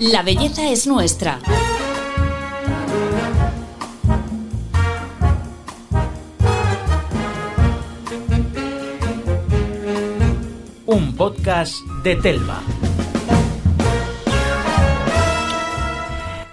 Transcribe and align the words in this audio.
La 0.00 0.22
belleza 0.22 0.70
es 0.70 0.86
nuestra. 0.86 1.38
Un 10.86 11.14
podcast 11.16 11.74
de 12.02 12.16
Telva. 12.16 12.62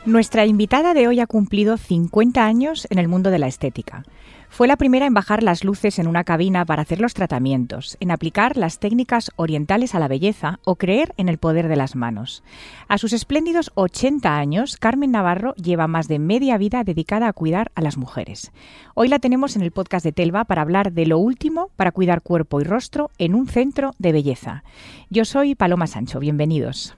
Nuestra 0.04 0.46
invitada 0.46 0.94
de 0.94 1.08
hoy 1.08 1.22
ha 1.22 1.28
cumplido 1.28 1.78
50 1.78 2.44
años 2.44 2.86
en 2.90 3.00
el 3.00 3.08
mundo 3.08 3.32
de 3.32 3.40
la 3.40 3.48
estética. 3.48 4.04
Fue 4.50 4.68
la 4.68 4.78
primera 4.78 5.06
en 5.06 5.14
bajar 5.14 5.44
las 5.44 5.64
luces 5.64 6.00
en 6.00 6.08
una 6.08 6.24
cabina 6.24 6.66
para 6.66 6.82
hacer 6.82 7.00
los 7.00 7.14
tratamientos, 7.14 7.96
en 8.00 8.12
aplicar 8.12 8.58
las 8.58 8.80
técnicas 8.80 9.32
orientales 9.36 9.94
a 9.94 10.00
la 10.00 10.08
belleza 10.08 10.60
o 10.64 10.76
creer 10.76 11.14
en 11.18 11.30
el 11.30 11.38
poder 11.38 11.68
de 11.68 11.76
las 11.76 11.96
manos. 11.96 12.44
A 12.88 12.98
sus 12.98 13.14
espléndidos 13.14 13.72
80 13.76 14.36
años, 14.36 14.78
Carmen 14.78 15.12
Navarro 15.12 15.54
lleva 15.56 15.88
más 15.88 16.08
de 16.08 16.18
media 16.18 16.58
vida 16.58 16.84
dedicada 16.84 17.28
a 17.28 17.34
cuidar 17.34 17.72
a 17.76 17.82
las 17.82 17.98
mujeres. 17.98 18.52
Hoy 18.96 19.10
la 19.10 19.20
tenemos 19.20 19.56
en 19.56 19.62
el 19.62 19.72
podcast 19.72 20.04
de 20.04 20.12
Telva 20.12 20.46
para 20.46 20.64
hablar 20.64 20.92
de 20.92 21.06
lo 21.06 21.20
último 21.20 21.70
para 21.76 21.92
cuidar 21.92 22.22
cuerpo 22.22 22.60
y 22.60 22.64
rostro 22.64 23.12
en 23.20 23.36
un 23.36 23.48
centro 23.48 23.92
de 24.00 24.12
belleza. 24.12 24.64
Yo 25.10 25.26
soy 25.26 25.54
Paloma 25.56 25.88
Sancho, 25.88 26.20
bienvenidos. 26.20 26.96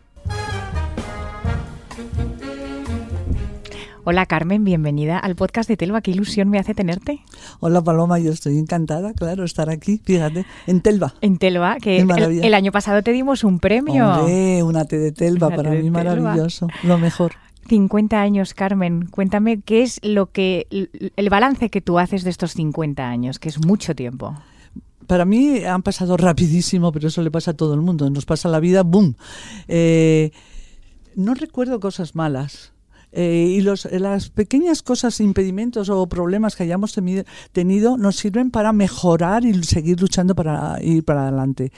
Hola 4.05 4.25
Carmen, 4.25 4.63
bienvenida 4.63 5.19
al 5.19 5.35
podcast 5.35 5.67
de 5.67 5.75
Telva. 5.75 6.01
Qué 6.01 6.11
ilusión 6.11 6.49
me 6.49 6.57
hace 6.57 6.73
tenerte. 6.73 7.19
Hola 7.59 7.83
Paloma, 7.83 8.17
yo 8.17 8.31
estoy 8.31 8.57
encantada, 8.57 9.13
claro, 9.13 9.43
estar 9.43 9.69
aquí, 9.69 10.01
fíjate, 10.03 10.45
en 10.67 10.81
Telva. 10.81 11.13
En 11.21 11.37
Telva, 11.37 11.77
que 11.77 11.99
el, 11.99 12.09
el, 12.43 12.53
año 12.53 12.71
pasado 12.71 13.03
te 13.03 13.11
dimos 13.11 13.43
un 13.43 13.59
premio. 13.59 14.07
Hombre, 14.07 14.63
una 14.63 14.85
T 14.85 14.97
de 14.97 15.11
Telva, 15.11 15.47
Una 15.47 15.55
para 15.55 15.71
de 15.71 15.77
mí 15.77 15.91
Telva. 15.91 16.03
maravilloso, 16.15 16.67
lo 16.83 16.97
mejor. 16.97 17.33
50 17.67 18.19
años, 18.19 18.53
Carmen. 18.53 19.05
Cuéntame 19.05 19.61
qué 19.61 19.83
es 19.83 19.99
lo 20.01 20.31
que 20.31 20.67
el 21.15 21.29
balance 21.29 21.69
que 21.69 21.81
tú 21.81 21.99
haces 21.99 22.23
de 22.23 22.29
estos 22.29 22.53
50 22.53 23.07
años, 23.07 23.37
que 23.37 23.49
es 23.49 23.63
mucho 23.63 23.95
tiempo. 23.95 24.33
Para 25.07 25.25
mí 25.25 25.63
han 25.65 25.83
pasado 25.83 26.15
rapidísimo, 26.17 26.91
pero 26.91 27.09
eso 27.09 27.21
le 27.21 27.31
pasa 27.31 27.51
a 27.51 27.53
todo 27.55 27.73
el 27.73 27.81
mundo. 27.81 28.09
Nos 28.09 28.25
pasa 28.25 28.47
la 28.47 28.59
vida, 28.59 28.83
¡boom! 28.83 29.15
Eh, 29.67 30.31
no 31.15 31.33
recuerdo 31.33 31.79
cosas 31.79 32.15
malas. 32.15 32.71
Eh, 33.11 33.55
y 33.57 33.61
los, 33.61 33.85
las 33.91 34.29
pequeñas 34.29 34.81
cosas, 34.81 35.19
impedimentos 35.19 35.89
o 35.89 36.07
problemas 36.07 36.55
que 36.55 36.63
hayamos 36.63 36.93
tenido 37.51 37.97
nos 37.97 38.15
sirven 38.15 38.51
para 38.51 38.71
mejorar 38.73 39.45
y 39.45 39.63
seguir 39.63 39.99
luchando 39.99 40.35
para 40.35 40.81
ir 40.83 41.03
para 41.03 41.23
adelante. 41.27 41.71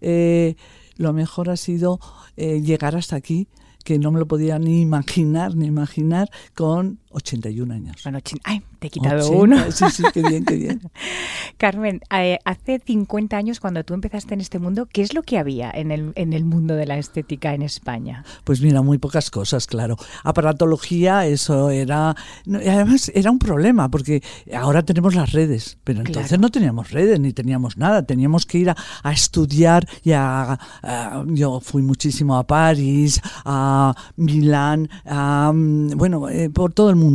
Eh, 0.00 0.56
lo 0.96 1.12
mejor 1.12 1.50
ha 1.50 1.56
sido 1.56 2.00
eh, 2.36 2.60
llegar 2.60 2.96
hasta 2.96 3.16
aquí, 3.16 3.48
que 3.84 3.98
no 3.98 4.10
me 4.10 4.18
lo 4.18 4.26
podía 4.26 4.58
ni 4.58 4.80
imaginar, 4.80 5.54
ni 5.54 5.66
imaginar, 5.66 6.28
con 6.54 6.98
81 7.16 7.72
años. 7.72 7.96
Bueno, 8.04 8.18
ay, 8.44 8.62
te 8.78 8.88
he 8.88 8.90
quitado 8.90 9.24
80, 9.24 9.36
uno. 9.42 9.72
Sí, 9.72 9.84
sí, 9.90 10.02
qué 10.12 10.22
bien, 10.22 10.44
qué 10.44 10.54
bien. 10.56 10.80
Carmen, 11.56 12.00
eh, 12.14 12.38
hace 12.44 12.80
50 12.84 13.36
años 13.36 13.58
cuando 13.58 13.82
tú 13.84 13.94
empezaste 13.94 14.34
en 14.34 14.40
este 14.42 14.58
mundo, 14.58 14.86
¿qué 14.86 15.00
es 15.02 15.14
lo 15.14 15.22
que 15.22 15.38
había 15.38 15.70
en 15.70 15.90
el, 15.90 16.12
en 16.14 16.34
el 16.34 16.44
mundo 16.44 16.74
de 16.74 16.84
la 16.86 16.98
estética 16.98 17.54
en 17.54 17.62
España? 17.62 18.24
Pues 18.44 18.60
mira, 18.60 18.82
muy 18.82 18.98
pocas 18.98 19.30
cosas, 19.30 19.66
claro. 19.66 19.96
Aparatología, 20.24 21.26
eso 21.26 21.70
era. 21.70 22.14
no, 22.44 22.60
y 22.62 22.68
además, 22.68 23.10
era 23.14 23.30
un 23.30 23.38
problema, 23.38 23.90
porque 23.90 24.22
ahora 24.54 24.82
tenemos 24.84 25.14
las 25.14 25.32
redes, 25.32 25.78
pero 25.84 26.00
entonces 26.00 26.28
Claro. 26.28 26.42
no 26.42 26.50
teníamos 26.50 26.90
redes 26.90 27.18
ni 27.18 27.32
teníamos 27.32 27.76
nada. 27.78 28.02
Teníamos 28.04 28.44
que 28.44 28.58
ir 28.58 28.70
a, 28.70 28.76
a 29.02 29.12
estudiar 29.12 29.88
y 30.04 30.12
a, 30.12 30.58
a- 30.82 31.24
Yo 31.28 31.60
fui 31.60 31.82
muchísimo 31.82 32.36
a 32.36 32.46
París, 32.46 33.20
a 33.44 33.94
Milán, 34.16 34.88
a, 35.06 35.50
mm, 35.54 35.96
bueno, 35.96 36.28
eh, 36.28 36.50
por 36.50 36.72
todo 36.72 36.90
el 36.90 36.96
mundo, 36.96 37.05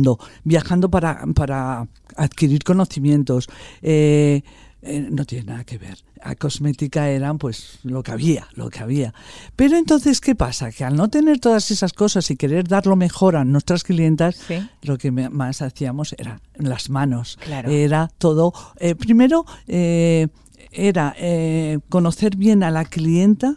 viajando 0.44 0.90
para, 0.90 1.24
para 1.34 1.86
adquirir 2.16 2.62
conocimientos. 2.64 3.48
Eh, 3.82 4.42
eh, 4.84 5.08
no 5.10 5.24
tiene 5.24 5.44
nada 5.44 5.64
que 5.64 5.78
ver. 5.78 5.98
A 6.24 6.34
cosmética 6.36 7.08
eran 7.08 7.38
pues 7.38 7.78
lo 7.84 8.02
que 8.02 8.10
había, 8.12 8.46
lo 8.54 8.68
que 8.70 8.80
había. 8.80 9.12
Pero 9.56 9.76
entonces, 9.76 10.20
¿qué 10.20 10.34
pasa? 10.34 10.70
Que 10.72 10.84
al 10.84 10.96
no 10.96 11.08
tener 11.08 11.38
todas 11.40 11.70
esas 11.70 11.92
cosas 11.92 12.30
y 12.30 12.36
querer 12.36 12.66
dar 12.68 12.86
lo 12.86 12.94
mejor 12.96 13.36
a 13.36 13.44
nuestras 13.44 13.82
clientas, 13.84 14.36
Sí. 14.36 14.54
lo 14.82 14.98
que 14.98 15.10
más 15.10 15.62
hacíamos 15.62 16.14
era 16.18 16.40
las 16.56 16.90
manos. 16.90 17.38
Claro. 17.44 17.70
Era 17.70 18.08
todo. 18.18 18.52
eh, 18.78 18.94
primero, 18.94 19.44
eh, 19.68 20.28
era 20.70 21.14
eh, 21.18 21.78
conocer 21.88 22.36
bien 22.36 22.62
a 22.62 22.70
la 22.70 22.84
clienta. 22.84 23.56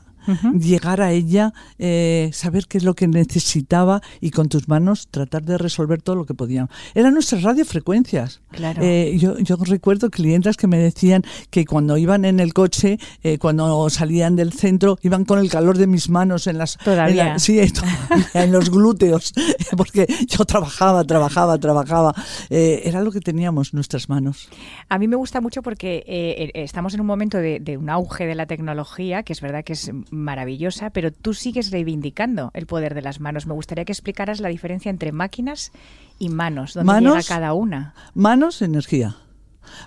Llegar 0.60 1.02
a 1.02 1.12
ella, 1.12 1.54
eh, 1.80 2.30
saber 2.34 2.66
qué 2.68 2.78
es 2.78 2.84
lo 2.84 2.94
que 2.96 3.08
necesitaba 3.08 4.02
y 4.22 4.32
con 4.32 4.50
tus 4.50 4.68
manos 4.68 5.08
tratar 5.10 5.44
de 5.44 5.58
resolver 5.58 6.02
todo 6.02 6.16
lo 6.16 6.26
que 6.26 6.34
podían. 6.34 6.70
Eran 6.94 7.14
nuestras 7.14 7.44
radiofrecuencias. 7.44 8.42
Claro. 8.52 8.82
Eh, 8.84 9.18
yo, 9.20 9.38
yo 9.40 9.56
recuerdo 9.58 10.10
clientas 10.10 10.58
que 10.58 10.68
me 10.68 10.78
decían 10.78 11.24
que 11.50 11.66
cuando 11.66 11.98
iban 11.98 12.26
en 12.26 12.40
el 12.40 12.54
coche, 12.54 12.98
eh, 13.24 13.38
cuando 13.38 13.90
salían 13.90 14.36
del 14.36 14.54
centro, 14.54 14.98
iban 15.02 15.26
con 15.26 15.40
el 15.40 15.50
calor 15.50 15.78
de 15.78 15.88
mis 15.88 16.10
manos 16.10 16.48
en 16.48 16.58
las 16.58 16.78
Todavía. 16.78 17.24
en 17.24 17.30
la- 17.34 17.40
sí, 17.40 17.60
en 18.34 18.52
los 18.52 18.70
glúteos, 18.70 19.34
porque 19.78 20.08
yo 20.28 20.46
trabajaba, 20.46 21.04
trabajaba, 21.04 21.58
trabajaba. 21.60 22.14
Era 22.50 23.02
lo 23.02 23.12
que 23.12 23.20
teníamos 23.22 23.74
nuestras 23.74 24.10
manos. 24.10 24.50
A 24.90 24.98
mí 24.98 25.08
me 25.08 25.16
gusta 25.16 25.42
mucho 25.42 25.62
porque 25.62 26.52
estamos 26.56 26.94
en 26.94 27.02
un 27.02 27.08
momento 27.08 27.38
de, 27.38 27.60
de 27.60 27.78
un 27.78 27.90
auge 27.90 28.26
de 28.26 28.36
la 28.36 28.46
tecnología, 28.46 29.24
que 29.24 29.34
es 29.34 29.42
verdad 29.42 29.64
que 29.64 29.74
es 29.74 29.92
maravillosa, 30.16 30.90
pero 30.90 31.12
tú 31.12 31.34
sigues 31.34 31.72
reivindicando 31.72 32.52
el 32.54 32.66
poder 32.66 32.94
de 32.96 33.02
las 33.02 33.20
manos. 33.20 33.46
Me 33.48 33.54
gustaría 33.54 33.86
que 33.86 33.92
explicaras 33.94 34.40
la 34.40 34.50
diferencia 34.50 34.90
entre 34.90 35.12
máquinas 35.12 35.72
y 36.20 36.30
manos, 36.30 36.74
dónde 36.74 36.92
Manos. 36.92 37.14
llega 37.16 37.28
cada 37.28 37.54
una. 37.54 37.94
Manos, 38.14 38.62
energía. 38.62 39.18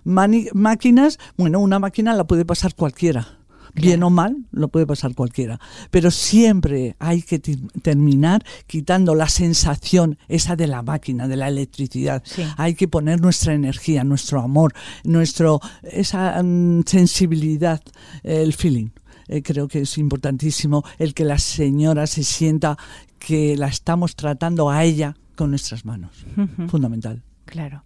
Mani- 0.04 0.48
máquinas, 0.54 1.18
bueno, 1.36 1.60
una 1.60 1.78
máquina 1.78 2.14
la 2.14 2.24
puede 2.26 2.44
pasar 2.44 2.74
cualquiera. 2.74 3.34
Bien 3.74 4.02
o 4.02 4.10
mal, 4.10 4.36
lo 4.50 4.68
puede 4.68 4.86
pasar 4.86 5.14
cualquiera. 5.14 5.60
Pero 5.90 6.10
siempre 6.10 6.96
hay 6.98 7.22
que 7.22 7.38
terminar 7.38 8.42
quitando 8.66 9.14
la 9.14 9.28
sensación 9.28 10.18
esa 10.26 10.56
de 10.56 10.66
la 10.66 10.82
máquina, 10.82 11.28
de 11.28 11.36
la 11.36 11.46
electricidad. 11.48 12.22
Sí. 12.24 12.42
Hay 12.56 12.74
que 12.74 12.88
poner 12.88 13.20
nuestra 13.20 13.54
energía, 13.54 14.02
nuestro 14.02 14.40
amor, 14.40 14.72
nuestro 15.04 15.60
esa 15.84 16.42
mm, 16.42 16.82
sensibilidad, 16.86 17.80
el 18.24 18.52
feeling. 18.52 18.88
Eh, 19.28 19.42
creo 19.42 19.68
que 19.68 19.80
es 19.82 19.98
importantísimo 19.98 20.82
el 20.98 21.14
que 21.14 21.24
la 21.24 21.38
señora 21.38 22.06
se 22.06 22.22
sienta 22.24 22.76
que 23.18 23.56
la 23.56 23.66
estamos 23.68 24.16
tratando 24.16 24.70
a 24.70 24.84
ella 24.84 25.14
con 25.36 25.50
nuestras 25.50 25.84
manos. 25.84 26.24
Fundamental. 26.68 27.22
Claro. 27.44 27.82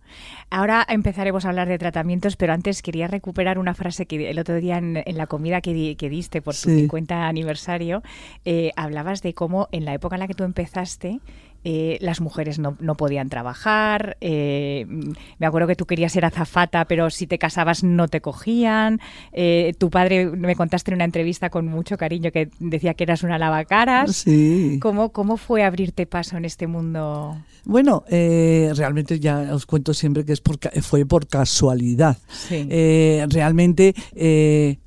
Ahora 0.50 0.84
empezaremos 0.88 1.44
a 1.44 1.50
hablar 1.50 1.68
de 1.68 1.78
tratamientos, 1.78 2.34
pero 2.36 2.52
antes 2.52 2.82
quería 2.82 3.06
recuperar 3.06 3.58
una 3.60 3.74
frase 3.74 4.06
que 4.06 4.28
el 4.28 4.38
otro 4.40 4.56
día 4.56 4.76
en, 4.78 5.00
en 5.06 5.16
la 5.16 5.28
comida 5.28 5.60
que, 5.60 5.72
di- 5.72 5.94
que 5.94 6.08
diste 6.10 6.42
por 6.42 6.54
tu 6.54 6.68
Sí. 6.70 6.80
50 6.80 7.28
aniversario, 7.28 8.02
eh, 8.44 8.72
hablabas 8.74 9.22
de 9.22 9.34
cómo 9.34 9.68
en 9.70 9.84
la 9.84 9.94
época 9.94 10.16
en 10.16 10.20
la 10.20 10.26
que 10.26 10.34
tú 10.34 10.42
empezaste, 10.42 11.20
eh, 11.64 11.98
las 12.00 12.20
mujeres 12.20 12.58
no, 12.58 12.76
no 12.80 12.94
podían 12.96 13.28
trabajar. 13.28 14.16
eh, 14.20 14.86
me 15.38 15.46
acuerdo 15.46 15.68
que 15.68 15.76
tú 15.76 15.86
querías 15.86 16.12
ser 16.12 16.24
azafata, 16.24 16.84
pero 16.86 17.10
si 17.10 17.26
te 17.26 17.38
casabas 17.38 17.84
no 17.84 18.08
te 18.08 18.20
cogían. 18.20 19.00
eh, 19.32 19.72
tu 19.78 19.90
padre, 19.90 20.26
me 20.26 20.56
contaste 20.56 20.90
en 20.90 20.96
una 20.96 21.04
entrevista 21.04 21.50
con 21.50 21.66
mucho 21.66 21.96
cariño 21.96 22.32
que 22.32 22.48
decía 22.58 22.94
que 22.94 23.04
eras 23.04 23.22
una 23.22 23.38
lavacaras. 23.38 24.16
Sí. 24.16 24.78
¿Cómo, 24.80 25.10
¿Cómo 25.10 25.36
fue 25.36 25.62
abrirte 25.64 26.06
paso 26.06 26.36
en 26.36 26.44
este 26.44 26.66
mundo? 26.66 27.36
Bueno, 27.64 28.04
realmente 28.08 29.20
ya 29.20 29.54
os 29.54 29.66
cuento 29.66 29.94
siempre 29.94 30.24
que 30.24 30.32
es 30.32 30.40
por, 30.40 30.58
fue 30.82 31.06
por 31.06 31.26
casualidad. 31.28 32.18
Sí. 32.28 32.68
Realmente 33.28 33.94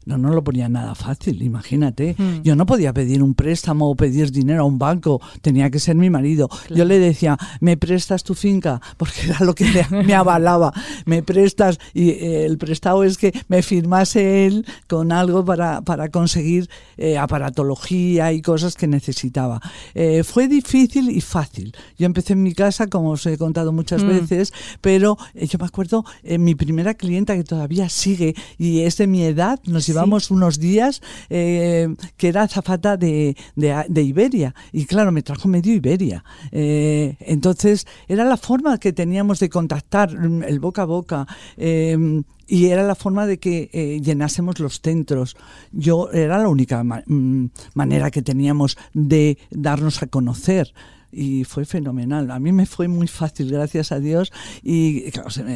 no 0.05 0.17
nos 0.17 0.35
lo 0.35 0.43
ponía 0.43 0.69
nada 0.69 0.93
fácil, 0.95 1.41
imagínate. 1.41 2.15
Mm. 2.17 2.41
Yo 2.43 2.55
no 2.55 2.65
podía 2.65 2.93
pedir 2.93 3.23
un 3.23 3.33
préstamo 3.33 3.89
o 3.89 3.95
pedir 3.95 4.31
dinero 4.31 4.61
a 4.61 4.65
un 4.65 4.77
banco, 4.77 5.19
tenía 5.41 5.69
que 5.71 5.79
ser 5.79 5.95
mi 5.95 6.09
marido. 6.09 6.49
Yo 6.69 6.85
le 6.85 6.99
decía, 6.99 7.37
¿me 7.59 7.75
prestas 7.77 8.23
tu 8.23 8.35
finca? 8.35 8.81
Porque 8.97 9.21
era 9.25 9.39
lo 9.39 9.55
que 9.55 9.65
me, 9.89 10.03
me 10.03 10.13
avalaba. 10.13 10.71
¿Me 11.05 11.23
prestas? 11.23 11.79
Y 11.93 12.09
eh, 12.11 12.45
el 12.45 12.57
prestado 12.57 13.03
es 13.03 13.17
que 13.17 13.33
me 13.47 13.63
firmase 13.63 14.45
él 14.45 14.65
con 14.87 15.11
algo 15.11 15.43
para, 15.43 15.81
para 15.81 16.09
conseguir 16.09 16.69
eh, 16.97 17.17
aparatología 17.17 18.31
y 18.33 18.41
cosas 18.41 18.75
que 18.75 18.87
necesitaba. 18.87 19.61
Eh, 19.95 20.23
fue 20.23 20.47
difícil 20.47 21.09
y 21.09 21.21
fácil. 21.21 21.75
Yo 21.97 22.05
empecé 22.05 22.33
en 22.33 22.43
mi 22.43 22.53
casa, 22.53 22.87
como 22.87 23.11
os 23.11 23.25
he 23.25 23.37
contado 23.37 23.71
muchas 23.71 24.03
Mm. 24.03 24.07
veces, 24.07 24.53
pero 24.81 25.17
yo 25.33 25.57
me 25.57 25.65
acuerdo, 25.65 26.03
mi 26.23 26.53
primera 26.53 26.93
clienta 26.93 27.35
que 27.35 27.43
todavía 27.43 27.87
sigue 27.89 28.35
y 28.57 28.81
es 28.81 28.97
de 28.97 29.07
mi 29.07 29.23
edad, 29.23 29.59
nos. 29.65 29.94
Llevamos 29.95 30.31
unos 30.31 30.59
días 30.59 31.01
eh, 31.29 31.95
que 32.17 32.27
era 32.27 32.43
azafata 32.43 32.97
de, 32.97 33.35
de, 33.55 34.01
Iberia. 34.01 34.53
Y 34.71 34.85
claro, 34.85 35.11
me 35.11 35.21
trajo 35.21 35.47
medio 35.47 35.73
Iberia. 35.73 36.23
Eh, 36.51 37.15
entonces, 37.21 37.87
era 38.07 38.23
la 38.25 38.37
forma 38.37 38.77
que 38.77 38.93
teníamos 38.93 39.39
de 39.39 39.49
contactar, 39.49 40.17
mm, 40.17 40.43
el 40.43 40.59
boca 40.59 40.83
a 40.83 40.85
boca. 40.85 41.27
Eh, 41.57 42.21
y 42.47 42.67
era 42.67 42.83
la 42.83 42.93
forma 42.93 43.25
de 43.25 43.39
que 43.39 43.99
llenásemos 44.03 44.59
los 44.59 44.79
centros. 44.79 45.35
Yo 45.71 46.11
era 46.11 46.37
la 46.37 46.47
única 46.47 46.83
mm, 46.83 47.49
manera 47.73 48.11
que 48.11 48.21
teníamos 48.21 48.77
de 48.93 49.39
darnos 49.49 50.03
a 50.03 50.07
conocer 50.07 50.71
y 51.11 51.43
fue 51.43 51.65
fenomenal. 51.65 52.31
A 52.31 52.39
mí 52.39 52.51
me 52.51 52.65
fue 52.65 52.87
muy 52.87 53.07
fácil, 53.07 53.51
gracias 53.51 53.91
a 53.91 53.99
Dios. 53.99 54.31
Y 54.63 55.05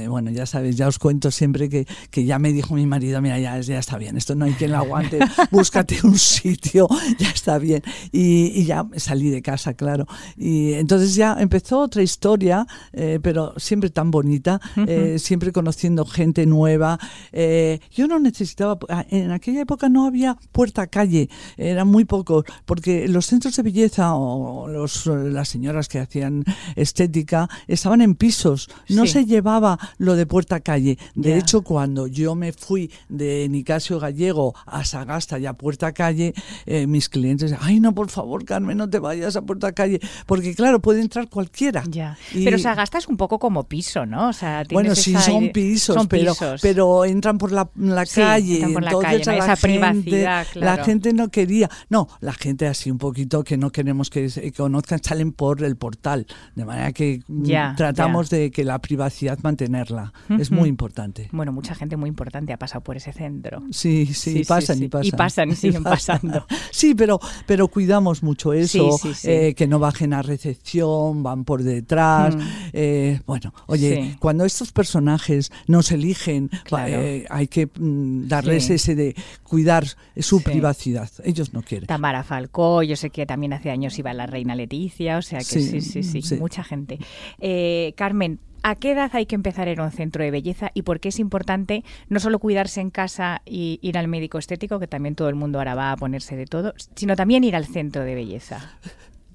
bueno, 0.07 0.31
ya 0.31 0.45
sabes, 0.45 0.75
ya 0.75 0.87
os 0.87 0.99
cuento 0.99 1.31
siempre 1.31 1.69
que, 1.69 1.85
que 2.09 2.25
ya 2.25 2.39
me 2.39 2.53
dijo 2.53 2.75
mi 2.75 2.85
marido, 2.85 3.21
mira, 3.21 3.39
ya, 3.39 3.59
ya 3.59 3.79
está 3.79 3.97
bien, 3.97 4.17
esto 4.17 4.35
no 4.35 4.45
hay 4.45 4.53
quien 4.53 4.71
lo 4.71 4.77
aguante, 4.77 5.19
búscate 5.51 5.99
un 6.03 6.17
sitio, 6.17 6.87
ya 7.17 7.29
está 7.29 7.57
bien. 7.57 7.81
Y, 8.11 8.51
y 8.59 8.65
ya 8.65 8.87
salí 8.97 9.29
de 9.29 9.41
casa, 9.41 9.73
claro. 9.73 10.05
Y 10.37 10.73
entonces 10.73 11.15
ya 11.15 11.35
empezó 11.39 11.79
otra 11.79 12.01
historia, 12.01 12.65
eh, 12.93 13.19
pero 13.21 13.53
siempre 13.57 13.89
tan 13.89 14.11
bonita, 14.11 14.59
eh, 14.87 15.17
siempre 15.19 15.51
conociendo 15.51 16.05
gente 16.05 16.45
nueva. 16.45 16.99
Eh, 17.31 17.79
yo 17.91 18.07
no 18.07 18.19
necesitaba, 18.19 18.77
en 19.09 19.31
aquella 19.31 19.61
época 19.61 19.89
no 19.89 20.05
había 20.05 20.37
puerta 20.51 20.87
calle, 20.87 21.29
eran 21.57 21.87
muy 21.87 22.05
pocos, 22.05 22.45
porque 22.65 23.07
los 23.07 23.25
centros 23.25 23.55
de 23.55 23.63
belleza 23.63 24.15
o 24.15 24.67
los, 24.67 25.05
las 25.05 25.48
señoras 25.49 25.87
que 25.87 25.99
hacían 25.99 26.43
estética 26.75 27.49
estaban 27.67 28.01
en 28.01 28.15
pisos, 28.15 28.69
no 28.89 29.05
se 29.05 29.25
llevaba 29.25 29.77
lo 29.97 30.15
de 30.15 30.25
puerta 30.25 30.59
calle. 30.59 30.97
De 31.15 31.37
hecho, 31.37 31.61
cuando 31.61 32.07
yo 32.07 32.35
me 32.35 32.53
fui 32.53 32.91
de 33.07 33.47
Nicasio 33.49 33.99
Gallego 33.99 34.55
a 34.65 34.83
Sagasta 34.83 35.39
y 35.39 35.45
a 35.45 35.53
puerta 35.53 35.91
calle, 35.91 36.33
eh, 36.65 36.87
mis 36.87 37.09
clientes, 37.09 37.53
ay 37.59 37.79
no, 37.79 37.93
por 37.93 38.09
favor, 38.09 38.45
Carmen, 38.45 38.77
no 38.77 38.89
te 38.89 38.99
vayas 38.99 39.35
a 39.35 39.41
puerta 39.41 39.71
calle, 39.71 39.99
porque 40.25 40.55
claro, 40.55 40.79
puede 40.79 41.01
entrar 41.01 41.29
cualquiera. 41.29 41.83
Ya. 41.87 42.17
pero 42.33 42.57
Sagasta 42.59 42.97
es 42.97 43.07
un 43.07 43.17
poco 43.17 43.39
como 43.39 43.63
piso, 43.65 44.05
¿no? 44.05 44.29
O 44.29 44.33
sea, 44.33 44.63
bueno, 44.71 44.95
sí, 44.95 45.15
son 45.15 45.49
pisos, 45.49 46.07
pero, 46.07 46.33
pero 46.61 47.05
entran 47.05 47.37
por 47.37 47.51
la, 47.51 47.69
calle, 48.05 48.67
por 48.73 48.83
la 48.83 48.91
entonces 48.91 49.25
calle, 49.25 49.39
esa 49.39 49.55
privacidad, 49.55 50.47
la 50.55 50.83
gente 50.83 51.13
no 51.13 51.29
quería, 51.29 51.69
no, 51.89 52.07
la 52.21 52.33
gente 52.33 52.67
así 52.67 52.91
un 52.91 52.97
poquito 52.97 53.43
que 53.43 53.57
no 53.57 53.71
queremos 53.71 54.09
que 54.09 54.51
conozcan, 54.55 55.01
salen 55.03 55.28
por 55.31 55.63
el 55.63 55.75
portal, 55.75 56.25
de 56.55 56.65
manera 56.65 56.91
que 56.91 57.21
mm, 57.27 57.75
tratamos 57.75 58.29
de 58.29 58.51
que 58.51 58.63
la 58.63 58.79
privacidad 58.79 59.39
mantenerla. 59.43 60.13
Es 60.37 60.51
muy 60.51 60.69
importante. 60.69 61.29
Bueno, 61.31 61.51
mucha 61.51 61.75
gente 61.75 61.97
muy 61.97 62.09
importante 62.09 62.53
ha 62.53 62.57
pasado 62.57 62.81
por 62.81 62.97
ese 62.97 63.13
centro. 63.13 63.63
Sí, 63.71 64.05
sí, 64.07 64.43
pasan 64.47 64.83
y 64.83 64.87
pasan. 64.87 65.07
Y 65.07 65.11
pasan 65.11 65.49
y 65.49 65.55
siguen 65.55 65.83
pasando. 65.83 66.45
sí, 66.71 66.95
pero, 66.95 67.19
pero 67.45 67.67
cuidamos 67.67 68.23
mucho 68.23 68.53
eso, 68.53 68.99
eh, 69.23 69.53
que 69.55 69.67
no 69.67 69.79
bajen 69.79 70.13
a 70.13 70.21
recepción, 70.21 71.23
van 71.23 71.43
por 71.45 71.63
detrás. 71.63 72.35
Mm. 72.35 72.39
Eh, 72.73 73.21
bueno, 73.25 73.53
oye, 73.67 74.15
cuando 74.19 74.45
estos 74.45 74.71
personajes 74.71 75.51
nos 75.67 75.91
eligen, 75.91 76.49
eh, 76.77 77.25
hay 77.29 77.47
que 77.47 77.67
mm, 77.67 78.27
darles 78.27 78.69
ese 78.69 78.95
de 78.95 79.15
cuidar 79.43 79.85
su 80.17 80.41
privacidad. 80.41 81.09
Ellos 81.23 81.53
no 81.53 81.61
quieren. 81.61 81.87
Tamara 81.87 82.23
Falcó, 82.23 82.83
yo 82.83 82.95
sé 82.95 83.09
que 83.09 83.25
también 83.25 83.53
hace 83.53 83.71
años 83.71 83.97
iba 83.99 84.13
la 84.13 84.25
reina 84.25 84.55
Leticia, 84.55 85.19
o 85.19 85.21
sea 85.21 85.39
que 85.39 85.45
sí, 85.45 85.81
sí, 85.81 86.04
sí, 86.04 86.36
mucha 86.36 86.63
gente. 86.63 87.00
Eh, 87.39 87.94
Carmen, 87.95 88.39
¿A 88.62 88.75
qué 88.75 88.92
edad 88.92 89.10
hay 89.13 89.25
que 89.25 89.36
empezar 89.36 89.69
en 89.69 89.80
un 89.80 89.92
centro 89.92 90.24
de 90.24 90.31
belleza 90.31 90.71
y 90.74 90.81
por 90.81 91.00
qué 91.00 91.10
es 91.10 91.19
importante 91.19 91.83
no 92.10 92.19
solo 92.19 92.39
cuidarse 92.39 92.81
en 92.81 92.89
casa 92.89 93.42
y 93.45 93.80
ir 93.81 93.98
al 93.98 94.10
médico 94.10 94.38
estético, 94.38 94.80
que 94.80 94.88
también 94.88 95.16
todo 95.16 95.30
el 95.30 95.36
mundo 95.36 95.60
ahora 95.60 95.75
va 95.75 95.92
a 95.94 95.95
ponerse 95.95 96.36
de 96.36 96.45
todo, 96.45 96.74
sino 96.95 97.16
también 97.16 97.44
ir 97.45 97.56
al 97.56 97.66
centro 97.66 98.04
de 98.04 98.16
belleza? 98.16 98.77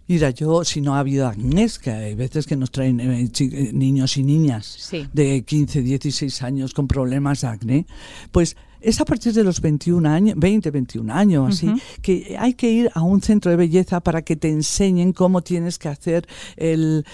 Mira, 0.07 0.29
yo 0.29 0.65
si 0.65 0.83
no 0.83 0.97
ha 0.97 0.99
habido 0.99 1.27
acné, 1.27 1.67
que 1.83 1.91
hay 1.91 2.15
veces 2.15 2.47
que 2.47 2.57
nos 2.57 2.71
traen 2.71 3.01
eh, 3.01 3.31
eh, 3.41 3.71
niños 3.73 4.19
y 4.19 4.23
niñas 4.23 4.91
de 5.15 5.43
15, 5.43 5.81
16 5.81 6.43
años 6.43 6.75
con 6.75 6.87
problemas 6.87 7.41
de 7.41 7.47
acné, 7.47 7.87
pues 8.31 8.57
es 8.85 9.01
a 9.01 9.05
partir 9.05 9.33
de 9.33 9.43
los 9.43 9.61
21 9.61 10.09
años, 10.09 10.35
20, 10.39 10.71
21 10.71 11.13
años, 11.13 11.55
así, 11.55 11.73
que 12.03 12.37
hay 12.39 12.55
que 12.55 12.71
ir 12.71 12.91
a 12.95 13.03
un 13.03 13.23
centro 13.23 13.51
de 13.51 13.57
belleza 13.57 14.01
para 14.01 14.23
que 14.23 14.37
te 14.37 14.51
enseñen 14.51 15.13
cómo 15.13 15.43
tienes 15.43 15.79
que 15.79 15.89
hacer 15.89 16.27
el, 16.57 17.05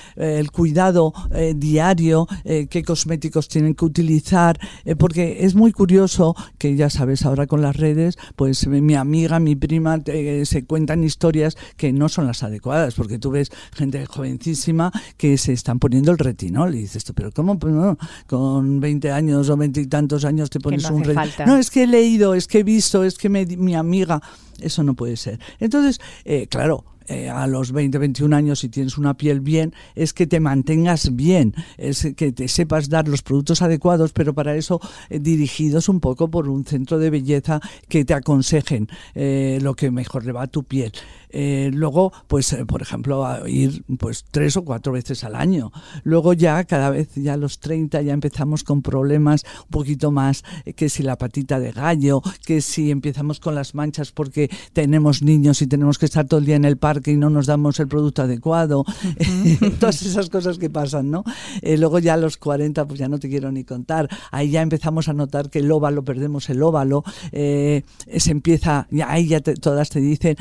cuidado 0.53 1.13
eh, 1.33 1.55
diario, 1.57 2.27
eh, 2.45 2.67
qué 2.69 2.83
cosméticos 2.83 3.49
tienen 3.49 3.75
que 3.75 3.85
utilizar, 3.85 4.59
eh, 4.85 4.97
porque 4.97 5.45
es 5.45 5.55
muy 5.55 5.73
curioso 5.73 6.35
que 6.59 6.75
ya 6.75 6.91
sabes 6.91 7.25
ahora 7.25 7.47
con 7.47 7.63
las 7.63 7.77
redes, 7.77 8.17
pues 8.37 8.67
mi 8.67 8.95
amiga, 8.95 9.39
mi 9.39 9.57
prima 9.57 9.99
se 10.45 10.65
cuentan 10.65 11.05
historias 11.05 11.57
que 11.77 11.93
no 11.93 12.09
son 12.09 12.27
las 12.27 12.43
adecuadas, 12.43 12.95
porque 12.95 13.19
tú 13.19 13.31
ves 13.31 13.51
gente 13.73 14.05
jovencísima 14.07 14.93
que 15.17 15.39
se 15.39 15.53
están 15.53 15.79
poniendo 15.79 16.11
el 16.11 16.19
retinol 16.19 16.75
y 16.75 16.81
dices 16.81 17.05
pero 17.15 17.33
¿cómo 17.33 17.59
pues 17.59 17.75
no, 17.75 17.97
con 18.27 18.81
20 18.81 19.11
años 19.11 19.49
o 19.49 19.57
20 19.57 19.81
y 19.81 19.87
tantos 19.87 20.25
años 20.25 20.51
te 20.51 20.61
pones 20.61 20.89
un 20.91 21.05
retinol? 21.05 21.60
Es 21.61 21.71
que 21.71 21.85
he 21.85 21.87
leído, 21.87 22.35
es 22.35 22.47
que 22.47 22.61
he 22.61 22.62
visto, 22.62 23.05
es 23.05 23.17
que 23.19 23.29
mi 23.29 23.75
amiga, 23.75 24.21
eso 24.61 24.83
no 24.83 24.95
puede 24.95 25.17
ser. 25.17 25.39
Entonces, 25.59 26.01
eh, 26.25 26.47
claro, 26.49 26.85
eh, 27.06 27.29
a 27.29 27.47
los 27.47 27.73
20, 27.73 27.99
21 27.99 28.35
años, 28.35 28.61
si 28.61 28.69
tienes 28.69 28.99
una 28.99 29.14
piel 29.14 29.41
bien, 29.41 29.75
es 29.94 30.12
que 30.12 30.26
te 30.26 30.41
mantengas 30.41 31.14
bien, 31.14 31.55
es 31.76 32.08
que 32.17 32.32
te 32.32 32.49
sepas 32.49 32.88
dar 32.88 33.08
los 33.08 33.23
productos 33.23 33.62
adecuados, 33.62 34.12
pero 34.12 34.35
para 34.35 34.55
eso 34.55 34.81
eh, 35.08 35.19
dirigidos 35.19 35.88
un 35.88 36.00
poco 36.00 36.31
por 36.31 36.49
un 36.49 36.64
centro 36.64 36.99
de 36.99 37.11
belleza 37.11 37.61
que 37.88 38.05
te 38.05 38.14
aconsejen 38.14 38.88
lo 39.14 39.75
que 39.75 39.91
mejor 39.91 40.25
le 40.25 40.32
va 40.32 40.43
a 40.43 40.47
tu 40.47 40.64
piel. 40.64 40.93
Eh, 41.32 41.70
luego, 41.73 42.12
pues, 42.26 42.52
eh, 42.52 42.67
por 42.67 42.82
ejemplo, 42.82 43.47
ir 43.47 43.85
pues 43.99 44.25
tres 44.31 44.56
o 44.56 44.64
cuatro 44.64 44.93
veces 44.93 45.25
al 45.25 45.37
año. 45.37 45.73
Luego 46.02 46.32
ya, 46.32 46.64
cada 46.64 46.91
vez, 46.91 47.14
ya 47.14 47.35
a 47.35 47.37
los 47.37 47.61
30, 47.61 48.02
ya 48.02 48.12
empezamos 48.12 48.64
con 48.64 48.82
problemas 48.82 49.44
un 49.64 49.70
poquito 49.70 50.11
más, 50.11 50.44
eh, 50.64 50.73
que 50.73 50.88
si 50.88 51.02
la 51.02 51.17
patita 51.17 51.61
de 51.61 51.73
gallo, 51.73 52.23
que 52.44 52.61
si 52.61 52.91
empezamos 52.91 53.41
con 53.41 53.55
las 53.55 53.75
manchas 53.75 54.12
porque 54.12 54.50
tenemos 54.73 55.23
niños 55.23 55.62
y 55.62 55.67
tenemos 55.67 55.99
que 55.99 56.06
estar 56.06 56.26
todo 56.26 56.41
el 56.41 56.47
día 56.47 56.56
en 56.56 56.64
el 56.64 56.76
parque 56.76 57.00
y 57.06 57.17
no 57.17 57.31
nos 57.31 57.47
damos 57.47 57.79
el 57.81 57.88
producto 57.88 58.23
adecuado. 58.23 58.85
Todas 59.81 60.02
esas 60.02 60.31
cosas 60.31 60.58
que 60.58 60.70
pasan, 60.70 61.11
¿no? 61.11 61.25
luego 61.62 61.99
ya 61.99 62.14
a 62.14 62.17
los 62.17 62.37
40, 62.37 62.87
pues 62.87 62.99
ya 62.99 63.08
no 63.08 63.19
te 63.19 63.29
quiero 63.29 63.50
ni 63.52 63.64
contar. 63.64 64.08
Ahí 64.31 64.50
ya 64.50 64.62
empezamos 64.62 65.08
a 65.08 65.12
notar 65.12 65.50
que 65.50 65.61
el 65.61 65.70
óvalo, 65.70 66.05
perdemos 66.05 66.50
el 66.50 66.62
óvalo, 66.62 67.05
se 67.32 67.82
empieza, 68.31 68.87
ya, 68.91 69.11
ahí 69.11 69.29
ya 69.29 69.41
todas 69.41 69.91
te 69.91 70.00
dicen 70.00 70.37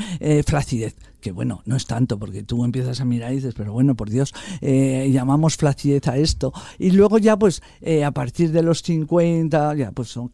flacidez 0.46 0.96
que 1.20 1.32
bueno, 1.32 1.62
no 1.66 1.76
es 1.76 1.86
tanto, 1.86 2.18
porque 2.18 2.42
tú 2.42 2.64
empiezas 2.64 3.00
a 3.00 3.04
mirar 3.04 3.32
y 3.32 3.36
dices, 3.36 3.54
pero 3.54 3.72
bueno, 3.72 3.94
por 3.94 4.10
Dios, 4.10 4.34
eh, 4.60 5.08
llamamos 5.12 5.56
flacidez 5.56 6.08
a 6.08 6.16
esto. 6.16 6.52
Y 6.78 6.90
luego 6.90 7.18
ya, 7.18 7.38
pues, 7.38 7.62
eh, 7.80 8.04
a 8.04 8.10
partir 8.10 8.50
de 8.50 8.62
los 8.62 8.82
50, 8.82 9.74
ya, 9.74 9.92
pues 9.92 10.08
son 10.08 10.32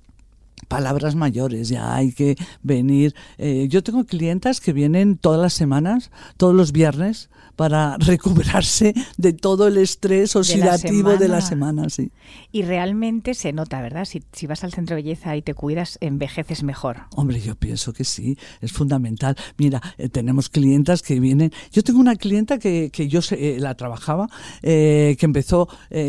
palabras 0.68 1.14
mayores, 1.14 1.68
ya 1.68 1.94
hay 1.94 2.12
que 2.12 2.36
venir. 2.62 3.14
Eh, 3.38 3.66
yo 3.68 3.82
tengo 3.82 4.04
clientas 4.04 4.60
que 4.60 4.72
vienen 4.72 5.16
todas 5.16 5.40
las 5.40 5.52
semanas, 5.52 6.10
todos 6.36 6.54
los 6.54 6.72
viernes, 6.72 7.30
para 7.56 7.96
recuperarse 7.98 8.94
de 9.16 9.32
todo 9.32 9.66
el 9.66 9.78
estrés 9.78 10.36
oxidativo 10.36 11.16
de 11.16 11.28
la 11.28 11.40
semana. 11.40 11.88
sí. 11.88 12.10
Y 12.52 12.62
realmente 12.62 13.34
se 13.34 13.52
nota, 13.52 13.80
¿verdad? 13.80 14.04
Si, 14.04 14.22
si, 14.32 14.46
vas 14.46 14.62
al 14.64 14.72
centro 14.72 14.96
de 14.96 15.02
belleza 15.02 15.36
y 15.36 15.42
te 15.42 15.54
cuidas, 15.54 15.98
envejeces 16.00 16.62
mejor. 16.62 17.02
Hombre, 17.14 17.40
yo 17.40 17.54
pienso 17.54 17.92
que 17.92 18.04
sí, 18.04 18.38
es 18.60 18.72
fundamental. 18.72 19.36
Mira, 19.56 19.80
eh, 19.98 20.08
tenemos 20.08 20.48
clientas 20.48 21.02
que 21.02 21.18
vienen. 21.18 21.52
Yo 21.72 21.82
tengo 21.82 21.98
una 21.98 22.16
clienta 22.16 22.58
que, 22.58 22.90
que 22.92 23.08
yo 23.08 23.20
eh, 23.30 23.56
la 23.58 23.74
trabajaba, 23.74 24.28
eh, 24.62 25.16
que 25.18 25.26
empezó 25.26 25.68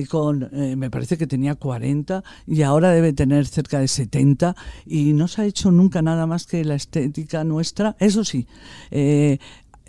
con, 0.10 0.50
me 0.52 0.90
parece 0.90 1.18
que 1.18 1.28
tenía 1.28 1.56
40 1.56 2.24
y 2.46 2.62
ahora 2.62 2.92
debe 2.92 3.14
tener 3.14 3.46
cerca 3.46 3.80
de 3.80 3.88
70 3.88 4.56
y 4.86 5.14
no 5.14 5.28
se 5.28 5.42
ha 5.42 5.46
hecho 5.46 5.72
nunca 5.72 6.02
nada 6.02 6.28
más 6.28 6.46
que 6.46 6.64
la 6.66 6.76
estética 6.76 7.44
nuestra. 7.44 7.96
Eso 8.00 8.24
sí, 8.24 8.48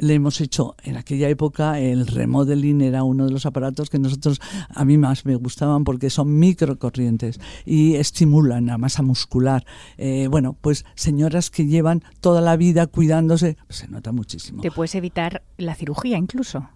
le 0.00 0.14
hemos 0.14 0.40
hecho 0.40 0.76
en 0.82 0.96
aquella 0.96 1.28
época 1.28 1.78
el 1.80 2.06
remodeling 2.06 2.80
era 2.80 3.02
uno 3.04 3.26
de 3.26 3.32
los 3.32 3.46
aparatos 3.46 3.90
que 3.90 3.98
nosotros 3.98 4.40
a 4.68 4.84
mí 4.84 4.98
más 4.98 5.24
me 5.24 5.34
gustaban 5.34 5.84
porque 5.84 6.10
son 6.10 6.38
microcorrientes 6.38 7.40
y 7.64 7.94
estimulan 7.94 8.66
la 8.66 8.78
masa 8.78 9.02
muscular. 9.02 9.64
Eh, 9.96 10.28
bueno, 10.30 10.56
pues 10.60 10.84
señoras 10.94 11.50
que 11.50 11.66
llevan 11.66 12.02
toda 12.20 12.40
la 12.40 12.56
vida 12.56 12.86
cuidándose, 12.86 13.56
se 13.68 13.88
nota 13.88 14.12
muchísimo. 14.12 14.62
Te 14.62 14.70
puedes 14.70 14.94
evitar 14.94 15.42
la 15.56 15.74
cirugía 15.74 16.18
incluso. 16.18 16.68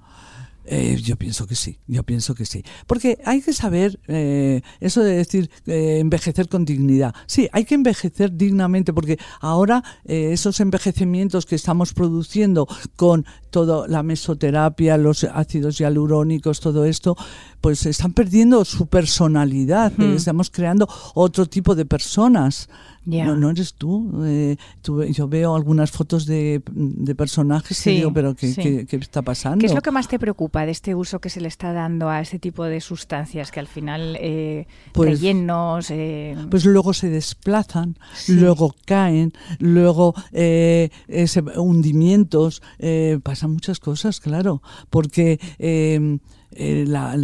Eh, 0.64 0.96
yo 1.02 1.16
pienso 1.16 1.46
que 1.46 1.54
sí, 1.54 1.78
yo 1.86 2.04
pienso 2.04 2.34
que 2.34 2.46
sí. 2.46 2.62
Porque 2.86 3.18
hay 3.24 3.42
que 3.42 3.52
saber 3.52 3.98
eh, 4.06 4.62
eso 4.80 5.02
de 5.02 5.16
decir 5.16 5.50
eh, 5.66 5.98
envejecer 5.98 6.48
con 6.48 6.64
dignidad. 6.64 7.14
Sí, 7.26 7.48
hay 7.52 7.64
que 7.64 7.74
envejecer 7.74 8.36
dignamente 8.36 8.92
porque 8.92 9.18
ahora 9.40 9.82
esos 10.04 10.60
envejecimientos 10.60 11.46
que 11.46 11.56
estamos 11.56 11.92
produciendo 11.92 12.68
con 12.96 13.24
toda 13.50 13.88
la 13.88 14.02
mesoterapia, 14.02 14.96
los 14.96 15.24
ácidos 15.24 15.78
hialurónicos, 15.78 16.60
todo 16.60 16.84
esto, 16.84 17.16
pues 17.60 17.84
están 17.86 18.12
perdiendo 18.12 18.64
su 18.64 18.86
personalidad. 18.86 19.92
Estamos 20.00 20.50
creando 20.50 20.88
otro 21.14 21.46
tipo 21.46 21.74
de 21.74 21.84
personas. 21.84 22.68
No, 23.04 23.34
no 23.36 23.50
eres 23.50 23.74
tú. 23.74 24.22
Eh, 24.24 24.56
tú- 24.80 25.02
Yo 25.04 25.26
veo 25.28 25.54
algunas 25.56 25.90
fotos 25.90 26.24
de, 26.26 26.62
de 26.72 27.14
personajes 27.14 27.76
Sí, 27.76 27.90
y 27.90 27.94
digo, 27.96 28.12
pero 28.12 28.34
¿qué, 28.34 28.52
sí. 28.52 28.62
qué- 28.62 28.86
qué 28.86 28.96
está 28.96 29.22
pasando? 29.22 29.58
¿Qué 29.58 29.66
es 29.66 29.74
lo 29.74 29.80
que 29.82 29.90
más 29.90 30.06
te 30.08 30.18
preocupa 30.18 30.64
de 30.66 30.72
este 30.72 30.94
uso 30.94 31.20
que 31.20 31.28
se 31.28 31.40
le 31.40 31.48
está 31.48 31.72
dando 31.72 32.08
a 32.08 32.20
este 32.20 32.38
tipo 32.38 32.64
de 32.64 32.80
sustancias 32.80 33.50
que 33.50 33.60
al 33.60 33.66
final 33.66 34.16
eh, 34.20 34.66
Pues- 34.92 35.10
rellenos? 35.20 35.90
eh, 35.90 36.36
Pues 36.50 36.64
luego 36.64 36.92
se 36.94 37.08
desplazan, 37.10 37.96
Sí. 38.14 38.34
luego 38.34 38.74
caen, 38.86 39.32
luego 39.58 40.14
eh, 40.32 40.90
ese- 41.08 41.42
hundimientos, 41.58 42.62
eh, 42.78 43.18
pasan 43.22 43.52
muchas 43.52 43.80
cosas, 43.80 44.20
claro, 44.20 44.62
porque 44.90 45.38
eh, 46.54 46.84
la- 46.86 47.16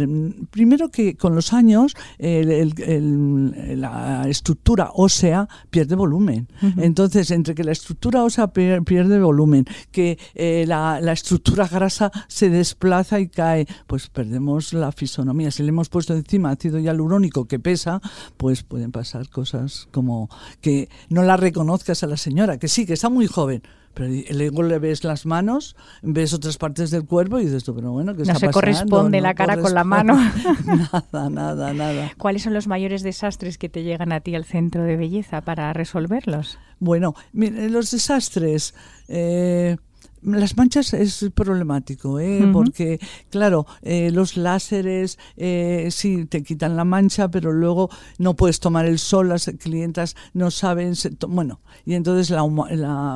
primero 0.51 0.89
que 0.89 1.15
con 1.15 1.35
los 1.35 1.53
años 1.53 1.95
el- 2.17 2.51
el- 2.51 2.73
el- 2.81 3.81
la 3.81 4.27
estructura 4.27 4.91
ósea 4.93 5.47
pierde 5.69 5.95
volumen. 5.95 6.47
Entonces, 6.77 7.31
entre 7.31 7.55
que 7.55 7.63
la 7.63 7.71
estructura 7.71 8.23
ósea 8.23 8.51
pier- 8.53 8.83
pierde 8.83 9.19
volumen, 9.19 9.65
que 9.91 10.17
eh, 10.35 10.65
la, 10.67 10.99
la 11.01 11.11
estructura 11.13 11.67
grasa 11.67 12.11
se 12.27 12.49
desplaza 12.49 13.19
y 13.19 13.27
cae, 13.29 13.67
pues 13.87 14.09
perdemos 14.09 14.73
la 14.73 14.91
fisonomía. 14.91 15.51
Si 15.51 15.63
le 15.63 15.69
hemos 15.69 15.89
puesto 15.89 16.13
encima 16.13 16.51
ácido 16.51 16.79
hialurónico 16.79 17.45
que 17.45 17.59
pesa, 17.59 18.01
pues 18.37 18.63
pueden 18.63 18.91
pasar 18.91 19.29
cosas 19.29 19.87
como 19.91 20.29
que 20.61 20.89
no 21.09 21.23
la 21.23 21.37
reconozcas 21.37 22.03
a 22.03 22.07
la 22.07 22.17
señora, 22.17 22.57
que 22.57 22.67
sí, 22.67 22.85
que 22.85 22.93
está 22.93 23.09
muy 23.09 23.27
joven. 23.27 23.61
Pero 23.93 24.13
luego 24.31 24.63
le 24.63 24.79
ves 24.79 25.03
las 25.03 25.25
manos, 25.25 25.75
ves 26.01 26.33
otras 26.33 26.57
partes 26.57 26.91
del 26.91 27.05
cuerpo 27.05 27.39
y 27.39 27.45
dices 27.45 27.63
tú, 27.63 27.75
pero 27.75 27.91
bueno, 27.91 28.13
¿qué 28.13 28.19
No 28.19 28.23
está 28.23 28.33
se 28.35 28.45
pasando? 28.45 28.51
corresponde 28.53 29.19
la 29.19 29.33
cara 29.33 29.57
con 29.59 29.73
la 29.73 29.83
mano. 29.83 30.15
nada, 31.11 31.29
nada, 31.29 31.73
nada. 31.73 32.11
¿Cuáles 32.17 32.43
son 32.43 32.53
los 32.53 32.67
mayores 32.67 33.03
desastres 33.03 33.57
que 33.57 33.67
te 33.67 33.83
llegan 33.83 34.11
a 34.11 34.21
ti 34.21 34.35
al 34.35 34.45
centro 34.45 34.83
de 34.83 34.95
belleza 34.95 35.41
para 35.41 35.73
resolverlos? 35.73 36.57
Bueno, 36.79 37.13
mire, 37.33 37.69
los 37.69 37.91
desastres. 37.91 38.73
eh, 39.07 39.75
las 40.21 40.57
manchas 40.57 40.93
es 40.93 41.25
problemático, 41.33 42.19
¿eh? 42.19 42.49
Porque, 42.51 42.99
claro, 43.29 43.65
eh, 43.81 44.11
los 44.11 44.37
láseres 44.37 45.17
eh, 45.37 45.87
sí 45.91 46.25
te 46.25 46.43
quitan 46.43 46.75
la 46.75 46.85
mancha, 46.85 47.29
pero 47.29 47.51
luego 47.51 47.89
no 48.17 48.35
puedes 48.35 48.59
tomar 48.59 48.85
el 48.85 48.99
sol, 48.99 49.29
las 49.29 49.51
clientas 49.59 50.15
no 50.33 50.51
saben, 50.51 50.95
se 50.95 51.11
bueno, 51.27 51.61
y 51.85 51.93
entonces 51.93 52.29
la, 52.29 52.43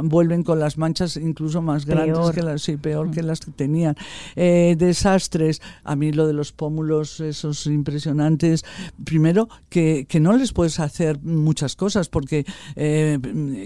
vuelven 0.03 0.43
con 0.43 0.60
las 0.60 0.77
manchas 0.77 1.17
incluso 1.17 1.62
más 1.62 1.86
grandes 1.86 2.31
que 2.31 2.41
las, 2.41 2.62
sí, 2.62 2.77
peor 2.77 3.12
que 3.12 3.24
las 3.24 3.39
que 3.39 3.51
tenían. 3.51 3.95
Eh, 4.36 4.75
desastres, 4.77 5.62
a 5.83 5.95
mí 5.95 6.12
lo 6.12 6.27
de 6.27 6.33
los 6.33 6.51
pómulos, 6.51 7.19
esos 7.19 7.65
impresionantes, 7.67 8.63
primero 9.03 9.50
que, 9.69 10.05
que 10.07 10.19
no 10.19 10.33
les 10.38 10.53
puedes 10.53 10.79
hacer 10.79 11.19
muchas 11.24 11.75
cosas, 11.75 12.10
porque 12.10 12.45
eh, 12.75 13.19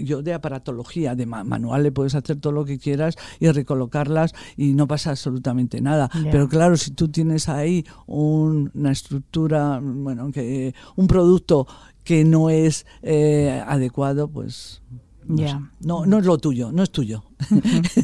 yo 0.04 0.22
de 0.22 0.34
aparatología, 0.34 1.14
de 1.14 1.26
ma- 1.26 1.44
manual 1.44 1.82
le 1.82 1.92
puedes 1.92 2.14
hacer 2.14 2.36
todo 2.40 2.52
lo 2.52 2.64
que 2.64 2.78
quieras 2.78 3.16
y 3.40 3.48
recolocarlas 3.50 4.34
y 4.56 4.74
no 4.74 4.86
pasa 4.86 5.10
absolutamente 5.10 5.80
nada. 5.80 6.10
Pero 6.30 6.48
claro, 6.48 6.76
si 6.76 6.90
tú 6.92 7.08
tienes 7.08 7.48
ahí 7.48 7.84
un- 8.06 8.70
una 8.74 8.92
estructura, 8.92 9.80
bueno, 9.82 10.30
que 10.32 10.74
un 10.96 11.06
producto 11.06 11.66
que 12.04 12.24
no 12.24 12.48
es 12.50 12.86
eh, 13.02 13.62
adecuado, 13.66 14.28
pues 14.28 14.82
no, 15.26 15.36
no, 15.80 16.06
no 16.06 16.18
es 16.18 16.24
lo 16.24 16.38
tuyo, 16.38 16.72
no 16.72 16.82
es 16.82 16.90
tuyo. 16.90 17.22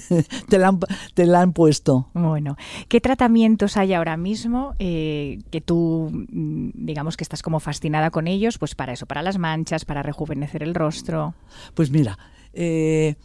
te, 0.48 0.58
la 0.58 0.68
han, 0.68 0.78
te 1.14 1.24
la 1.26 1.40
han 1.40 1.52
puesto. 1.54 2.08
Bueno, 2.12 2.56
¿qué 2.88 3.00
tratamientos 3.00 3.76
hay 3.78 3.94
ahora 3.94 4.16
mismo 4.18 4.74
eh, 4.78 5.38
que 5.50 5.60
tú, 5.62 6.10
mm, 6.12 6.70
digamos 6.74 7.16
que 7.16 7.24
estás 7.24 7.40
como 7.42 7.60
fascinada 7.60 8.10
con 8.10 8.26
ellos? 8.26 8.58
Pues 8.58 8.74
para 8.74 8.92
eso, 8.92 9.06
para 9.06 9.22
las 9.22 9.38
manchas, 9.38 9.84
para 9.86 10.02
rejuvenecer 10.02 10.62
el 10.62 10.74
rostro. 10.74 11.34
Pues 11.74 11.90
mira, 11.90 12.18
eh, 12.52 13.16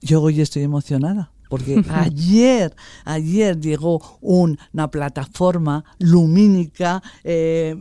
yo 0.00 0.20
hoy 0.20 0.40
estoy 0.40 0.62
emocionada. 0.62 1.30
Porque 1.48 1.82
ayer, 1.90 2.74
ayer 3.04 3.60
llegó 3.60 4.18
una 4.20 4.90
plataforma 4.90 5.84
lumínica 5.98 7.02
eh, 7.22 7.76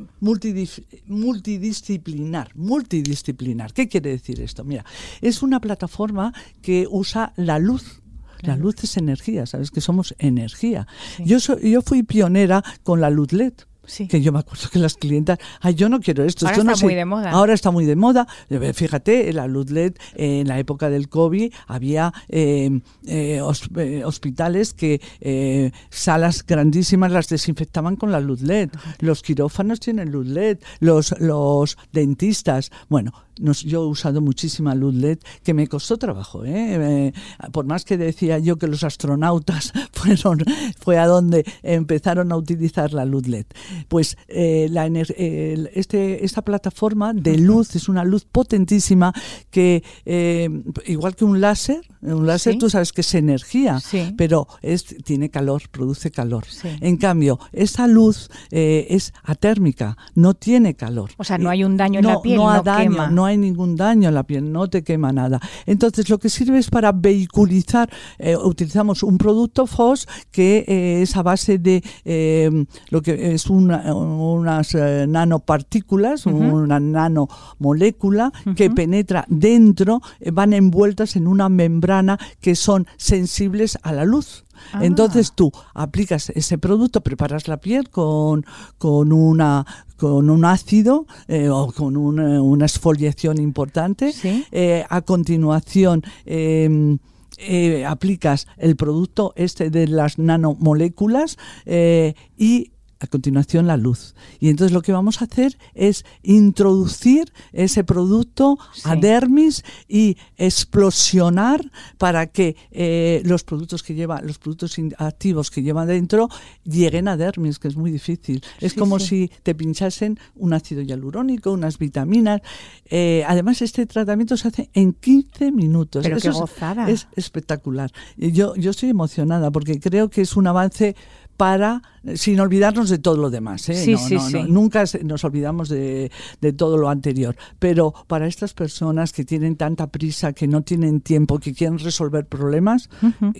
multidisciplinar, 1.08 2.55
multidisciplinar. 2.55 3.74
¿Qué 3.74 3.88
quiere 3.88 4.12
decir 4.12 4.39
esto? 4.41 4.63
Mira, 4.63 4.86
es 5.22 5.41
una 5.43 5.60
plataforma 5.60 6.34
que 6.62 6.88
usa 6.89 7.34
la 7.36 7.60
luz. 7.60 8.00
La 8.41 8.58
luz 8.58 8.75
es 8.84 8.98
energía, 8.98 9.46
sabes 9.46 9.72
que 9.72 9.79
somos 9.79 10.13
energía. 10.17 10.86
Sí. 11.15 11.24
Yo, 11.25 11.39
so- 11.39 11.58
yo 11.60 11.82
fui 11.82 12.03
pionera 12.03 12.62
con 12.84 13.00
la 13.00 13.10
luz 13.10 13.32
LED. 13.32 13.53
Sí. 13.85 14.07
Que 14.07 14.21
yo 14.21 14.31
me 14.31 14.39
acuerdo 14.39 14.69
que 14.71 14.79
las 14.79 14.95
clientas, 14.95 15.39
ay, 15.59 15.75
yo 15.75 15.89
no 15.89 15.99
quiero 15.99 16.23
esto. 16.23 16.45
Ahora 16.45 16.53
esto 16.55 16.63
no 16.63 16.71
está 16.71 16.79
sé". 16.79 16.85
muy 16.85 16.95
de 16.95 17.05
moda. 17.05 17.31
Ahora 17.31 17.53
está 17.53 17.71
muy 17.71 17.85
de 17.85 17.95
moda. 17.95 18.27
Eh, 18.49 18.73
Fíjate, 18.73 19.31
la 19.33 19.47
luz 19.47 19.69
LED, 19.71 19.93
eh, 20.15 20.41
en 20.41 20.47
la 20.47 20.57
época 20.59 20.89
del 20.89 21.09
COVID, 21.09 21.51
había 21.67 22.13
eh, 22.29 22.79
eh, 23.07 23.41
eh, 23.77 24.03
hospitales 24.05 24.73
que 24.73 25.01
eh, 25.21 25.71
salas 25.89 26.45
grandísimas 26.45 27.11
las 27.11 27.27
desinfectaban 27.27 27.95
con 27.95 28.11
la 28.11 28.19
luz 28.19 28.41
LED. 28.41 28.69
Los 28.99 29.21
quirófanos 29.21 29.79
tienen 29.79 30.11
luz 30.11 30.27
LED. 30.27 30.59
Los, 30.79 31.13
los 31.19 31.77
dentistas, 31.91 32.71
bueno, 32.89 33.11
nos- 33.39 33.63
yo 33.63 33.83
he 33.83 33.87
usado 33.87 34.21
muchísima 34.21 34.75
luz 34.75 34.93
LED 34.95 35.19
que 35.43 35.53
me 35.53 35.67
costó 35.67 35.97
trabajo. 35.97 36.45
¿eh? 36.45 37.07
Eh, 37.07 37.13
por 37.51 37.65
más 37.65 37.85
que 37.85 37.97
decía 37.97 38.39
yo 38.39 38.57
que 38.57 38.67
los 38.67 38.83
astronautas 38.83 39.71
fueron, 39.93 40.39
fue 40.79 40.97
a 40.97 41.07
donde 41.07 41.45
empezaron 41.63 42.31
a 42.31 42.35
utilizar 42.37 42.93
la 42.93 43.05
luz 43.05 43.27
LED. 43.27 43.45
Pues 43.87 44.17
eh, 44.27 44.67
la 44.69 44.85
el- 44.85 45.69
este, 45.73 46.25
esta 46.25 46.41
plataforma 46.43 47.13
de 47.13 47.37
luz 47.37 47.75
es 47.75 47.89
una 47.89 48.03
luz 48.03 48.25
potentísima 48.25 49.13
que, 49.49 49.83
eh, 50.05 50.49
igual 50.85 51.15
que 51.15 51.25
un 51.25 51.39
láser, 51.41 51.81
un 52.01 52.27
láser 52.27 52.53
Sí. 52.53 52.59
tú 52.59 52.69
sabes 52.69 52.91
que 52.91 53.01
es 53.01 53.13
energía, 53.15 53.79
Sí. 53.79 54.13
pero 54.17 54.47
es, 54.61 54.83
tiene 55.03 55.29
calor, 55.29 55.63
produce 55.71 56.11
calor. 56.11 56.45
Sí. 56.49 56.69
En 56.81 56.97
cambio, 56.97 57.39
esta 57.51 57.87
luz 57.87 58.29
eh, 58.51 58.87
es 58.89 59.13
atérmica, 59.23 59.97
no 60.15 60.33
tiene 60.33 60.75
calor. 60.75 61.11
O 61.17 61.23
sea, 61.23 61.37
no 61.37 61.49
Eh, 61.49 61.53
hay 61.53 61.63
un 61.63 61.77
daño 61.77 61.99
en 61.99 62.05
la 62.07 62.21
piel, 62.21 62.37
no, 62.37 62.43
no 62.43 62.49
hay 62.51 62.61
daño, 62.63 62.89
quema. 62.91 63.07
no 63.09 63.23
hay 63.25 63.38
ningún 63.38 63.75
daño 63.75 64.10
en 64.10 64.15
la 64.15 64.24
piel, 64.24 64.51
no 64.51 64.70
te 64.70 64.84
quema 64.84 65.12
nada. 65.12 65.39
Entonces, 65.65 66.10
lo 66.10 66.18
que 66.20 66.30
sirve 66.30 66.58
es 66.60 66.70
para 66.70 66.92
vehiculizar, 66.92 67.89
eh, 68.20 68.36
utilizamos 68.36 69.03
un 69.03 69.18
producto 69.18 69.68
FOS 69.68 70.08
que 70.32 70.65
eh, 70.68 71.01
es 71.01 71.15
a 71.15 71.24
base 71.24 71.58
de 71.60 71.84
eh, 72.06 72.65
lo 72.89 73.01
que 73.01 73.34
es 73.34 73.48
una- 73.50 73.94
unas 73.94 74.74
eh, 74.75 75.06
nanopartículas, 75.08 76.25
una 76.25 76.80
nanomolécula 76.80 78.32
que 78.56 78.70
penetra 78.70 79.25
dentro, 79.27 80.01
van 80.32 80.53
envueltas 80.53 81.15
en 81.15 81.27
una 81.27 81.50
membrana 81.50 82.18
que 82.39 82.56
son 82.56 82.88
sensibles 82.98 83.77
a 83.84 83.92
la 83.94 84.06
luz. 84.06 84.46
Ah. 84.72 84.86
Entonces 84.86 85.34
tú 85.34 85.51
aplicas 85.74 86.29
ese 86.29 86.58
producto, 86.58 87.01
preparas 87.01 87.48
la 87.48 87.58
piel 87.58 87.89
con, 87.89 88.46
con, 88.77 89.12
una, 89.12 89.65
con 89.98 90.29
un 90.29 90.46
ácido 90.46 91.05
eh, 91.27 91.50
o 91.50 91.72
con 91.72 91.98
una, 91.98 92.41
una 92.41 92.65
exfoliación 92.65 93.39
importante. 93.39 94.13
Sí. 94.13 94.46
Eh, 94.51 94.86
a 94.89 95.01
continuación 95.01 96.03
eh, 96.25 96.98
eh, 97.38 97.86
aplicas 97.86 98.48
el 98.58 98.75
producto 98.75 99.34
este 99.36 99.70
de 99.70 99.88
las 99.88 100.20
nanomoléculas 100.20 101.38
eh, 101.65 102.13
y 102.38 102.73
a 103.03 103.07
continuación 103.07 103.67
la 103.67 103.75
luz. 103.75 104.15
Y 104.39 104.48
entonces 104.50 104.72
lo 104.72 104.81
que 104.81 104.93
vamos 104.93 105.22
a 105.22 105.25
hacer 105.25 105.57
es 105.74 106.05
introducir 106.24 107.31
ese 107.51 107.83
producto 107.83 108.57
a 108.86 108.95
dermis 108.95 109.63
y 109.89 110.15
explosionar 110.38 111.69
para 111.98 112.27
que 112.27 112.55
eh, 112.72 113.22
los 113.25 113.43
productos 113.43 113.83
que 113.83 113.93
lleva, 113.93 114.22
los 114.22 114.39
productos 114.39 114.75
activos 114.98 115.51
que 115.51 115.62
lleva 115.62 115.86
dentro 115.86 116.29
lleguen 116.63 117.07
a 117.10 117.17
dermis, 117.17 117.60
que 117.60 117.67
es 117.67 117.75
muy 117.75 117.91
difícil. 117.91 118.41
Es 118.62 118.72
Sí, 118.74 118.79
como 118.79 119.00
sí. 119.00 119.07
si 119.07 119.31
te 119.43 119.53
pinchasen 119.53 120.17
un 120.36 120.53
ácido 120.53 120.81
hialurónico, 120.81 121.51
unas 121.51 121.77
vitaminas. 121.77 122.41
Eh, 122.86 123.24
además, 123.27 123.62
este 123.62 123.86
tratamiento 123.86 124.38
se 124.38 124.48
hace 124.48 124.69
en 124.74 124.93
15 124.93 125.51
minutos. 125.51 126.03
Pero 126.03 126.15
qué 126.15 126.29
Eso 126.29 126.31
es- 126.31 126.36
gozada. 126.51 126.89
es 126.89 127.07
espectacular. 127.17 127.91
Yo, 128.17 128.55
yo 128.55 128.72
estoy 128.72 128.89
emocionada 128.89 129.51
porque 129.51 129.79
creo 129.79 130.10
que 130.10 130.22
es 130.22 130.36
un 130.38 130.48
avance 130.48 130.95
para, 131.37 131.81
sin 132.15 132.39
olvidarnos 132.39 132.89
de 132.89 132.97
todo 132.99 133.17
lo 133.17 133.29
demás. 133.29 133.67
¿eh? 133.69 133.73
Sí, 133.75 133.93
No, 133.93 133.97
sí, 133.97 134.15
no, 134.15 134.21
no, 134.21 134.29
sí. 134.29 134.45
nunca 134.49 134.85
se- 134.87 135.03
nos 135.03 135.23
olvidamos 135.23 135.69
de, 135.69 136.11
de 136.41 136.53
todo 136.53 136.77
lo 136.77 136.89
anterior. 136.89 137.35
Pero 137.59 137.93
para 138.07 138.27
estas 138.27 138.53
personas 138.53 139.11
que 139.13 139.25
tienen 139.25 139.55
tanta 139.55 139.87
prisa, 139.87 140.33
que 140.33 140.47
no 140.47 140.61
tienen 140.61 141.01
tiempo, 141.01 141.39
que 141.39 141.53
quieren 141.53 141.79
resolver 141.79 142.25
problemas, 142.25 142.89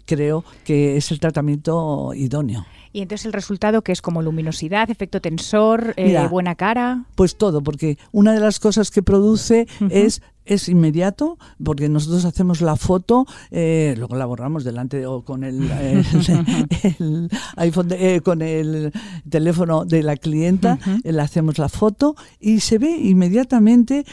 creo 0.06 0.44
que 0.64 0.98
es 0.98 1.12
el 1.12 1.20
tratamiento 1.20 2.14
idóneo. 2.16 2.66
Y 2.96 3.02
entonces 3.02 3.26
el 3.26 3.34
resultado 3.34 3.82
que 3.82 3.92
es 3.92 4.02
como 4.04 4.22
luminosidad, 4.22 4.90
efecto 4.92 5.20
tensor, 5.20 5.94
eh, 5.98 6.28
buena 6.30 6.54
cara. 6.56 7.06
Pues 7.16 7.36
todo, 7.38 7.62
porque 7.62 7.98
una 8.12 8.34
de 8.34 8.40
las 8.40 8.60
cosas 8.60 8.92
que 8.92 9.02
produce 9.02 9.68
es 9.90 10.22
es 10.46 10.70
inmediato 10.70 11.38
porque 11.64 11.90
nosotros 11.90 12.26
hacemos 12.26 12.62
la 12.62 12.76
foto, 12.76 13.26
eh, 13.52 13.96
luego 13.98 14.16
la 14.16 14.26
borramos 14.26 14.64
delante 14.64 15.06
o 15.06 15.24
con 15.24 15.44
el, 15.44 15.70
el, 17.00 17.30
iPhone, 17.58 17.90
eh, 17.92 18.22
con 18.22 18.42
el 18.42 18.92
teléfono 19.30 19.86
de 19.86 20.04
la 20.04 20.18
clienta, 20.18 20.80
le 21.04 21.22
hacemos 21.22 21.58
la 21.58 21.70
foto 21.70 22.16
y 22.40 22.60
se 22.60 22.78
ve 22.78 22.90
inmediatamente 22.90 24.06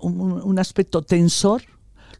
un, 0.00 0.40
un 0.42 0.58
aspecto 0.58 1.02
tensor 1.02 1.62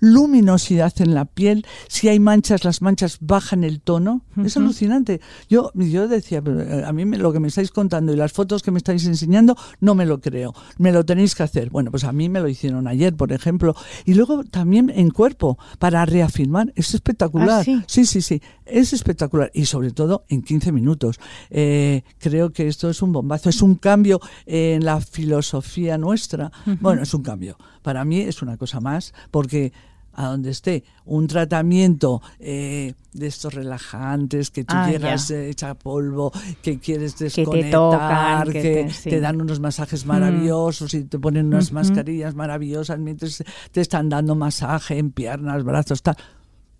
luminosidad 0.02 0.92
en 0.98 1.14
la 1.14 1.24
piel, 1.24 1.64
si 1.86 2.08
hay 2.08 2.18
manchas, 2.18 2.64
las 2.64 2.82
manchas 2.82 3.18
bajan 3.20 3.62
el 3.62 3.80
tono. 3.80 4.22
Es 4.44 4.56
alucinante. 4.56 5.20
Yo, 5.48 5.70
yo 5.74 6.08
decía, 6.08 6.42
eh, 6.44 6.82
a 6.84 6.92
mí 6.92 7.04
lo 7.04 7.32
que 7.32 7.38
me 7.38 7.46
estáis 7.46 7.70
contando 7.70 8.12
y 8.12 8.16
las 8.16 8.32
fotos 8.32 8.64
que 8.64 8.72
me 8.72 8.78
estáis 8.78 9.06
enseñando, 9.06 9.56
no 9.78 9.94
me 9.94 10.04
lo 10.04 10.20
creo. 10.20 10.54
Me 10.76 10.90
lo 10.90 11.04
tenéis 11.04 11.36
que 11.36 11.44
hacer. 11.44 11.70
Bueno, 11.70 11.92
pues 11.92 12.02
a 12.02 12.10
mí 12.12 12.28
me 12.28 12.40
lo 12.40 12.48
hicieron 12.48 12.88
ayer, 12.88 13.14
por 13.14 13.32
ejemplo. 13.32 13.76
Y 14.04 14.14
luego 14.14 14.42
también 14.42 14.90
en 14.92 15.10
cuerpo, 15.10 15.56
para 15.78 16.04
reafirmar. 16.04 16.72
Es 16.74 16.94
espectacular. 16.94 17.60
¿Ah, 17.60 17.64
sí? 17.64 17.80
sí, 17.86 18.04
sí, 18.04 18.22
sí. 18.22 18.42
Es 18.66 18.92
espectacular. 18.92 19.52
Y 19.54 19.66
sobre 19.66 19.92
todo 19.92 20.24
en 20.28 20.42
15 20.42 20.72
minutos. 20.72 21.20
Eh, 21.48 22.02
creo 22.18 22.52
que 22.52 22.66
esto 22.66 22.90
es 22.90 23.02
un 23.02 23.12
bombazo. 23.12 23.50
Es 23.50 23.62
un 23.62 23.76
cambio 23.76 24.20
en 24.46 24.84
la 24.84 25.00
filosofía 25.00 25.96
nuestra. 25.96 26.50
Bueno, 26.80 27.02
es 27.02 27.14
un 27.14 27.22
cambio. 27.22 27.56
Para 27.82 28.04
mí 28.04 28.20
es 28.20 28.42
una 28.42 28.56
cosa 28.56 28.80
más, 28.80 29.14
porque 29.30 29.72
a 30.14 30.26
donde 30.26 30.50
esté 30.50 30.84
un 31.04 31.26
tratamiento 31.26 32.20
eh, 32.38 32.94
de 33.12 33.26
estos 33.26 33.54
relajantes 33.54 34.50
que 34.50 34.64
tú 34.64 34.74
Ah, 34.76 34.90
llegas 34.90 35.30
eh, 35.30 35.50
hecha 35.50 35.74
polvo, 35.74 36.32
que 36.62 36.78
quieres 36.78 37.14
te 37.14 37.24
desconectar, 37.24 37.70
tocan, 37.70 38.52
que, 38.52 38.88
que 39.02 39.10
te, 39.10 39.20
dan 39.20 39.40
unos 39.40 39.60
masajes 39.60 40.06
maravillosos 40.06 40.94
y 40.94 41.04
te 41.04 41.18
ponen 41.18 41.46
unas 41.46 41.66
Ujú. 41.66 41.74
mascarillas 41.74 42.34
maravillosas 42.34 42.98
mientras 42.98 43.42
te 43.70 43.80
están 43.80 44.08
dando 44.08 44.34
masaje 44.34 44.98
en 44.98 45.10
piernas, 45.10 45.64
brazos, 45.64 46.02
tal. 46.02 46.16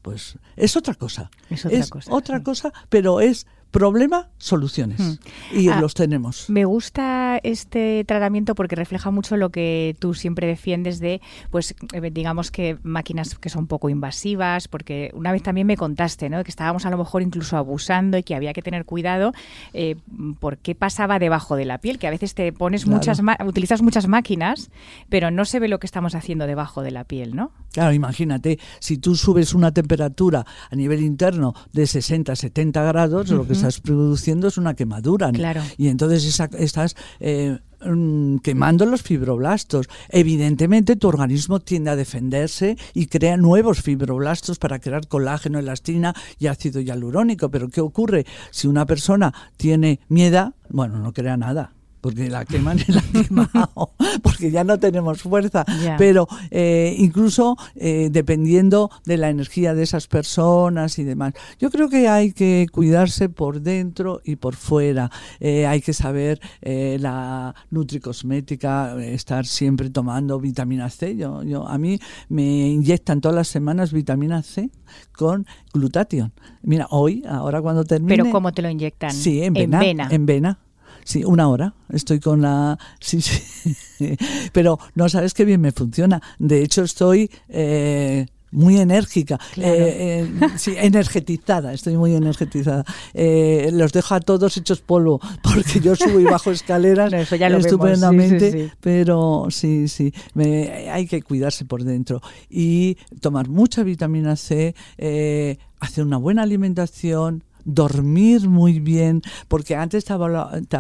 Pues 0.03 0.37
es 0.57 0.77
otra 0.77 0.95
cosa. 0.95 1.31
Es 1.49 1.65
otra 1.65 1.87
cosa, 1.87 2.13
otra 2.13 2.39
sí. 2.39 2.45
cosa, 2.45 2.73
pero 2.89 3.21
es 3.21 3.47
problema, 3.73 4.29
soluciones. 4.39 5.01
Mm. 5.01 5.59
Y 5.59 5.69
Ah, 5.69 5.81
los 5.81 5.95
tenemos. 5.95 6.49
Me 6.51 6.65
gusta 6.67 7.41
este 7.43 8.05
tratamiento 8.05 8.55
porque 8.55 8.77
refleja 8.77 9.11
mucho 9.11 9.37
lo 9.37 9.49
que 9.51 9.97
tú 9.99 10.13
siempre 10.15 10.47
defiendes 10.47 11.01
de, 11.01 11.21
pues, 11.51 11.75
eh, 11.95 12.11
digamos 12.13 12.51
que 12.51 12.77
máquinas 12.83 13.35
que 13.39 13.49
son 13.49 13.67
poco 13.67 13.89
invasivas, 13.89 14.69
porque 14.69 15.11
una 15.15 15.33
vez 15.33 15.43
también 15.43 15.67
me 15.67 15.77
contaste, 15.79 16.29
¿no? 16.29 16.45
Que 16.45 16.51
estábamos 16.51 16.85
a 16.85 16.91
lo 16.91 16.99
mejor 16.99 17.23
incluso 17.23 17.57
abusando 17.57 18.19
y 18.19 18.23
que 18.23 18.35
había 18.35 18.53
que 18.53 18.61
tener 18.63 18.85
cuidado 18.85 19.33
eh, 19.73 19.97
por 20.39 20.59
qué 20.59 20.75
pasaba 20.75 21.19
debajo 21.19 21.57
de 21.57 21.65
la 21.65 21.79
piel, 21.79 21.99
que 21.99 22.07
a 22.07 22.11
veces 22.11 22.35
te 22.35 22.53
pones 22.53 22.85
Claro. 22.85 22.99
muchas, 22.99 23.21
utilizas 23.47 23.81
muchas 23.81 24.07
máquinas, 24.07 24.71
pero 25.09 25.31
no 25.31 25.47
se 25.47 25.59
ve 25.61 25.69
lo 25.69 25.79
que 25.81 25.87
estamos 25.87 26.15
haciendo 26.15 26.47
debajo 26.47 26.83
de 26.83 26.91
la 26.91 27.05
piel, 27.05 27.35
¿no? 27.35 27.51
Claro, 27.73 27.95
imagínate, 27.95 28.59
si 28.81 28.99
tú 28.99 29.17
subes 29.17 29.55
una 29.55 29.73
temperatura 29.73 30.45
a 30.71 30.77
nivel 30.77 31.01
interno 31.03 31.55
de 31.73 31.87
60, 31.87 32.37
70 32.37 32.83
grados, 32.83 33.31
lo 33.31 33.47
que 33.47 33.55
estás 33.69 33.81
produciendo 33.81 34.49
es 34.49 34.59
una 34.59 34.75
quemadura. 34.75 35.27
¿no? 35.33 35.39
Y 35.79 35.89
entonces 35.89 36.25
esa- 36.25 36.51
estás 36.59 36.95
eh, 37.21 37.59
mm, 37.85 38.37
quemando 38.39 38.87
los 38.87 39.03
fibroblastos. 39.03 39.89
Evidentemente, 40.09 40.97
tu 40.97 41.09
organismo 41.09 41.61
tiende 41.61 41.91
a 41.91 41.97
defenderse 41.97 42.77
y 42.95 43.07
crea 43.07 43.37
nuevos 43.37 43.83
fibroblastos 43.83 44.59
para 44.59 44.79
crear 44.79 45.07
colágeno, 45.09 45.59
elastina 45.59 46.15
y 46.39 46.47
ácido 46.47 46.81
hialurónico. 46.81 47.51
Pero 47.51 47.69
¿qué 47.69 47.81
ocurre? 47.81 48.25
Si 48.51 48.69
una 48.69 48.87
persona 48.87 49.33
tiene 49.57 50.01
miedo, 50.09 50.55
bueno, 50.69 50.99
no 50.99 51.13
crea 51.13 51.37
nada. 51.37 51.73
Porque 52.03 52.29
la 52.29 52.45
queman 52.45 52.79
y 52.87 52.93
la 52.93 53.01
han 53.01 53.25
quemado, 53.25 53.93
porque 54.23 54.51
ya 54.51 54.65
no 54.65 54.79
tenemos 54.79 55.23
fuerza. 55.23 55.65
Pero 55.97 56.29
eh, 56.51 56.95
incluso 56.99 57.57
eh, 57.77 58.11
dependiendo 58.13 58.91
de 59.07 59.17
la 59.17 59.31
energía 59.31 59.73
de 59.73 59.85
esas 59.85 60.07
personas 60.07 60.99
y 60.99 61.05
demás. 61.05 61.33
Yo 61.59 61.71
creo 61.71 61.89
que 61.89 62.09
hay 62.09 62.33
que 62.33 62.67
cuidarse 62.71 63.29
por 63.29 63.61
dentro 63.61 64.21
y 64.25 64.37
por 64.37 64.57
fuera. 64.57 65.11
Eh, 65.41 65.67
hay 65.67 65.81
que 65.81 65.93
saber 65.93 66.41
eh, 66.61 66.97
la 67.01 67.55
nutricosmética, 67.71 68.97
eh, 68.99 69.15
estar 69.15 69.47
siempre 69.47 69.91
tomando 69.91 70.39
vitamina 70.41 70.91
C. 70.91 71.17
Yo, 71.17 71.43
yo, 71.43 71.67
a 71.67 71.79
mí 71.79 71.99
me 72.29 72.69
inyectan 72.69 73.21
todas 73.21 73.37
las 73.37 73.49
semanas 73.49 73.93
vitamina 73.93 74.43
C 74.43 74.71
con 75.17 75.47
glutatión. 75.73 76.33
Mira, 76.63 76.87
hoy, 76.91 77.23
ahora 77.29 77.63
cuando 77.63 77.85
termine... 77.85 78.17
Pero 78.17 78.31
¿cómo 78.31 78.53
te 78.53 78.63
lo 78.63 78.71
inyectan? 78.71 79.13
Sí, 79.13 79.43
en 79.43 79.55
vena. 79.55 79.79
vena. 79.79 80.09
En 80.11 80.27
vena. 80.27 80.59
Sí, 81.05 81.25
una 81.25 81.49
hora. 81.49 81.75
Estoy 81.91 82.21
con 82.21 82.43
la. 82.43 82.79
Sí, 83.01 83.21
sí. 83.21 84.17
Pero 84.53 84.79
no 84.95 85.09
sabes 85.09 85.35
qué 85.35 85.45
bien 85.45 85.61
me 85.61 85.73
funciona. 85.73 86.21
De 86.39 86.63
hecho, 86.63 86.83
estoy. 86.83 87.31
eh, 87.49 88.27
muy 88.55 88.77
enérgica, 88.79 89.39
Claro. 89.55 89.73
eh, 89.73 90.21
eh, 90.25 90.49
sí, 90.59 90.75
energetizada, 90.77 91.73
estoy 91.73 91.97
muy 91.97 92.15
energetizada. 92.15 92.85
Eh, 93.15 93.71
los 93.73 93.95
dejo 93.95 94.15
a 94.15 94.21
todos 94.21 94.59
hechos 94.59 94.83
polvo, 94.83 95.21
porque 95.43 95.81
yo 95.81 95.97
subo 95.97 96.21
y 96.21 96.25
bajo 96.25 96.51
escaleras 96.51 97.11
No, 97.11 97.17
eso 97.23 97.35
ya 97.37 97.49
lo 97.49 97.55
vemos, 97.57 97.63
sí, 97.63 97.69
estupendamente, 97.69 98.53
sí, 98.53 98.59
sí. 98.65 98.71
pero 98.83 99.47
sí, 99.49 99.89
sí, 99.89 100.13
me- 100.35 100.91
hay 100.91 101.07
que 101.07 101.23
cuidarse 101.23 101.65
por 101.65 101.83
dentro 101.83 102.21
y 102.51 102.99
tomar 103.23 103.49
mucha 103.49 103.85
vitamina 103.85 104.37
C, 104.37 104.75
eh, 104.99 105.57
hacer 105.81 106.05
una 106.05 106.19
buena 106.19 106.43
alimentación, 106.43 107.45
dormir 107.65 108.49
muy 108.49 108.81
bien, 108.81 109.23
porque 109.49 109.77
antes 109.77 110.05
te 110.05 110.13
hablaba, 110.13 110.61
te 110.69 110.77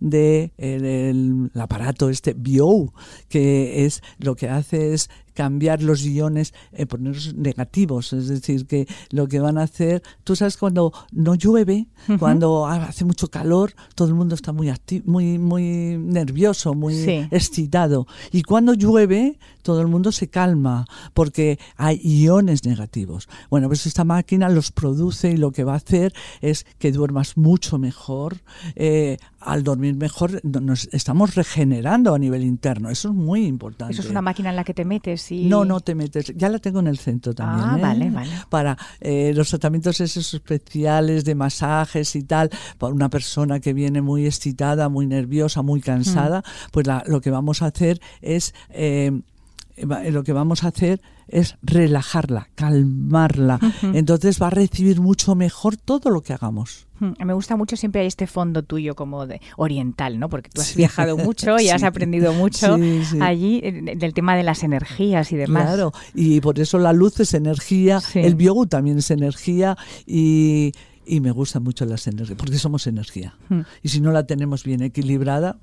de 0.00 0.52
el, 0.58 0.84
el 1.54 1.60
aparato 1.60 2.08
este 2.08 2.34
Bio, 2.34 2.92
que 3.28 3.84
es 3.84 4.02
lo 4.18 4.36
que 4.36 4.48
hace 4.48 4.94
es 4.94 5.10
cambiar 5.34 5.82
los 5.82 6.04
iones, 6.04 6.52
eh, 6.72 6.86
ponerlos 6.86 7.34
negativos, 7.34 8.12
es 8.12 8.28
decir, 8.28 8.66
que 8.66 8.86
lo 9.10 9.28
que 9.28 9.40
van 9.40 9.58
a 9.58 9.62
hacer, 9.62 10.02
tú 10.24 10.36
sabes 10.36 10.56
cuando 10.56 10.92
no 11.12 11.34
llueve, 11.34 11.86
cuando 12.18 12.66
hace 12.66 13.04
mucho 13.04 13.28
calor, 13.28 13.72
todo 13.94 14.08
el 14.08 14.14
mundo 14.14 14.34
está 14.34 14.52
muy 14.52 14.68
acti- 14.68 15.02
muy 15.04 15.38
muy 15.38 15.96
nervioso, 15.98 16.74
muy 16.74 16.94
Sí. 16.94 17.26
excitado, 17.30 18.06
y 18.32 18.42
cuando 18.42 18.74
llueve, 18.74 19.38
todo 19.62 19.80
el 19.80 19.86
mundo 19.86 20.10
se 20.12 20.28
calma 20.28 20.86
porque 21.14 21.58
hay 21.76 22.00
iones 22.02 22.64
negativos. 22.64 23.28
Bueno, 23.48 23.68
pues 23.68 23.86
esta 23.86 24.04
máquina 24.04 24.48
los 24.48 24.72
produce 24.72 25.30
y 25.30 25.36
lo 25.36 25.52
que 25.52 25.62
va 25.64 25.74
a 25.74 25.76
hacer 25.76 26.12
es 26.40 26.66
que 26.78 26.90
duermas 26.92 27.36
mucho 27.36 27.78
mejor. 27.78 28.40
eh, 28.76 29.18
al 29.40 29.64
dormir 29.64 29.94
mejor 29.96 30.40
no- 30.44 30.60
nos 30.60 30.88
estamos 30.92 31.34
regenerando 31.34 32.14
a 32.14 32.18
nivel 32.18 32.42
interno. 32.44 32.90
Eso 32.90 33.08
es 33.08 33.14
muy 33.14 33.44
importante. 33.46 33.92
Eso 33.92 34.02
es 34.02 34.08
una 34.10 34.22
máquina 34.22 34.50
en 34.50 34.56
la 34.56 34.64
que 34.64 34.72
te 34.74 34.84
metes 34.84 35.21
y... 35.30 35.44
No, 35.44 35.64
no 35.64 35.80
te 35.80 35.94
metes. 35.94 36.32
Ya 36.36 36.48
la 36.48 36.58
tengo 36.58 36.80
en 36.80 36.86
el 36.88 36.98
centro 36.98 37.34
también. 37.34 37.68
Ah, 37.68 37.78
¿eh? 37.78 37.82
vale, 37.82 38.10
vale. 38.10 38.30
Para 38.48 38.76
eh, 39.00 39.32
los 39.36 39.48
tratamientos 39.50 40.00
esos 40.00 40.34
especiales 40.34 41.24
de 41.24 41.34
masajes 41.34 42.16
y 42.16 42.22
tal, 42.24 42.50
para 42.78 42.92
una 42.92 43.08
persona 43.10 43.60
que 43.60 43.72
viene 43.72 44.00
muy 44.02 44.26
excitada, 44.26 44.88
muy 44.88 45.06
nerviosa, 45.06 45.62
muy 45.62 45.80
cansada, 45.80 46.42
pues 46.72 46.86
la- 46.86 47.04
lo 47.06 47.20
que 47.20 47.30
vamos 47.30 47.62
a 47.62 47.66
hacer 47.66 48.00
es... 48.20 48.54
eh, 48.70 49.12
lo 49.76 50.22
que 50.22 50.34
vamos 50.34 50.64
a 50.64 50.68
hacer 50.68 51.00
es 51.28 51.56
relajarla, 51.62 52.50
calmarla. 52.54 53.58
Entonces 53.94 54.40
va 54.40 54.48
a 54.48 54.50
recibir 54.50 55.00
mucho 55.00 55.34
mejor 55.34 55.78
todo 55.78 56.10
lo 56.10 56.20
que 56.22 56.34
hagamos. 56.34 56.86
Me 57.24 57.32
gusta 57.34 57.56
mucho, 57.56 57.76
siempre 57.76 58.00
hay 58.02 58.06
este 58.06 58.26
fondo 58.26 58.62
tuyo 58.62 58.94
como 58.94 59.26
de 59.26 59.40
oriental, 59.56 60.18
¿no? 60.18 60.28
Porque 60.28 60.50
tú 60.50 60.60
has 60.60 60.68
Sí. 60.68 60.76
viajado 60.76 61.16
mucho 61.16 61.58
y 61.58 61.68
has 61.70 61.82
aprendido 61.82 62.32
mucho 62.32 62.76
Sí, 62.76 63.02
allí 63.20 63.60
eh, 63.62 63.94
del 63.96 64.14
tema 64.14 64.36
de 64.36 64.42
las 64.44 64.62
energías 64.62 65.32
y 65.32 65.36
demás. 65.36 65.64
Claro, 65.64 65.92
y 66.14 66.40
por 66.40 66.58
eso 66.60 66.78
la 66.78 66.92
luz 66.92 67.18
es 67.20 67.34
energía, 67.34 68.00
el 68.14 68.34
biogu 68.36 68.66
también 68.66 68.98
es 68.98 69.10
energía 69.10 69.76
y, 70.06 70.72
y 71.12 71.20
me 71.20 71.30
gustan 71.30 71.62
mucho 71.62 71.84
las 71.84 72.06
energías, 72.06 72.38
porque 72.38 72.56
somos 72.56 72.86
energía. 72.86 73.34
Hmm. 73.50 73.60
Y 73.82 73.90
si 73.90 74.00
no 74.00 74.12
la 74.12 74.24
tenemos 74.24 74.64
bien 74.64 74.80
equilibrada, 74.82 75.58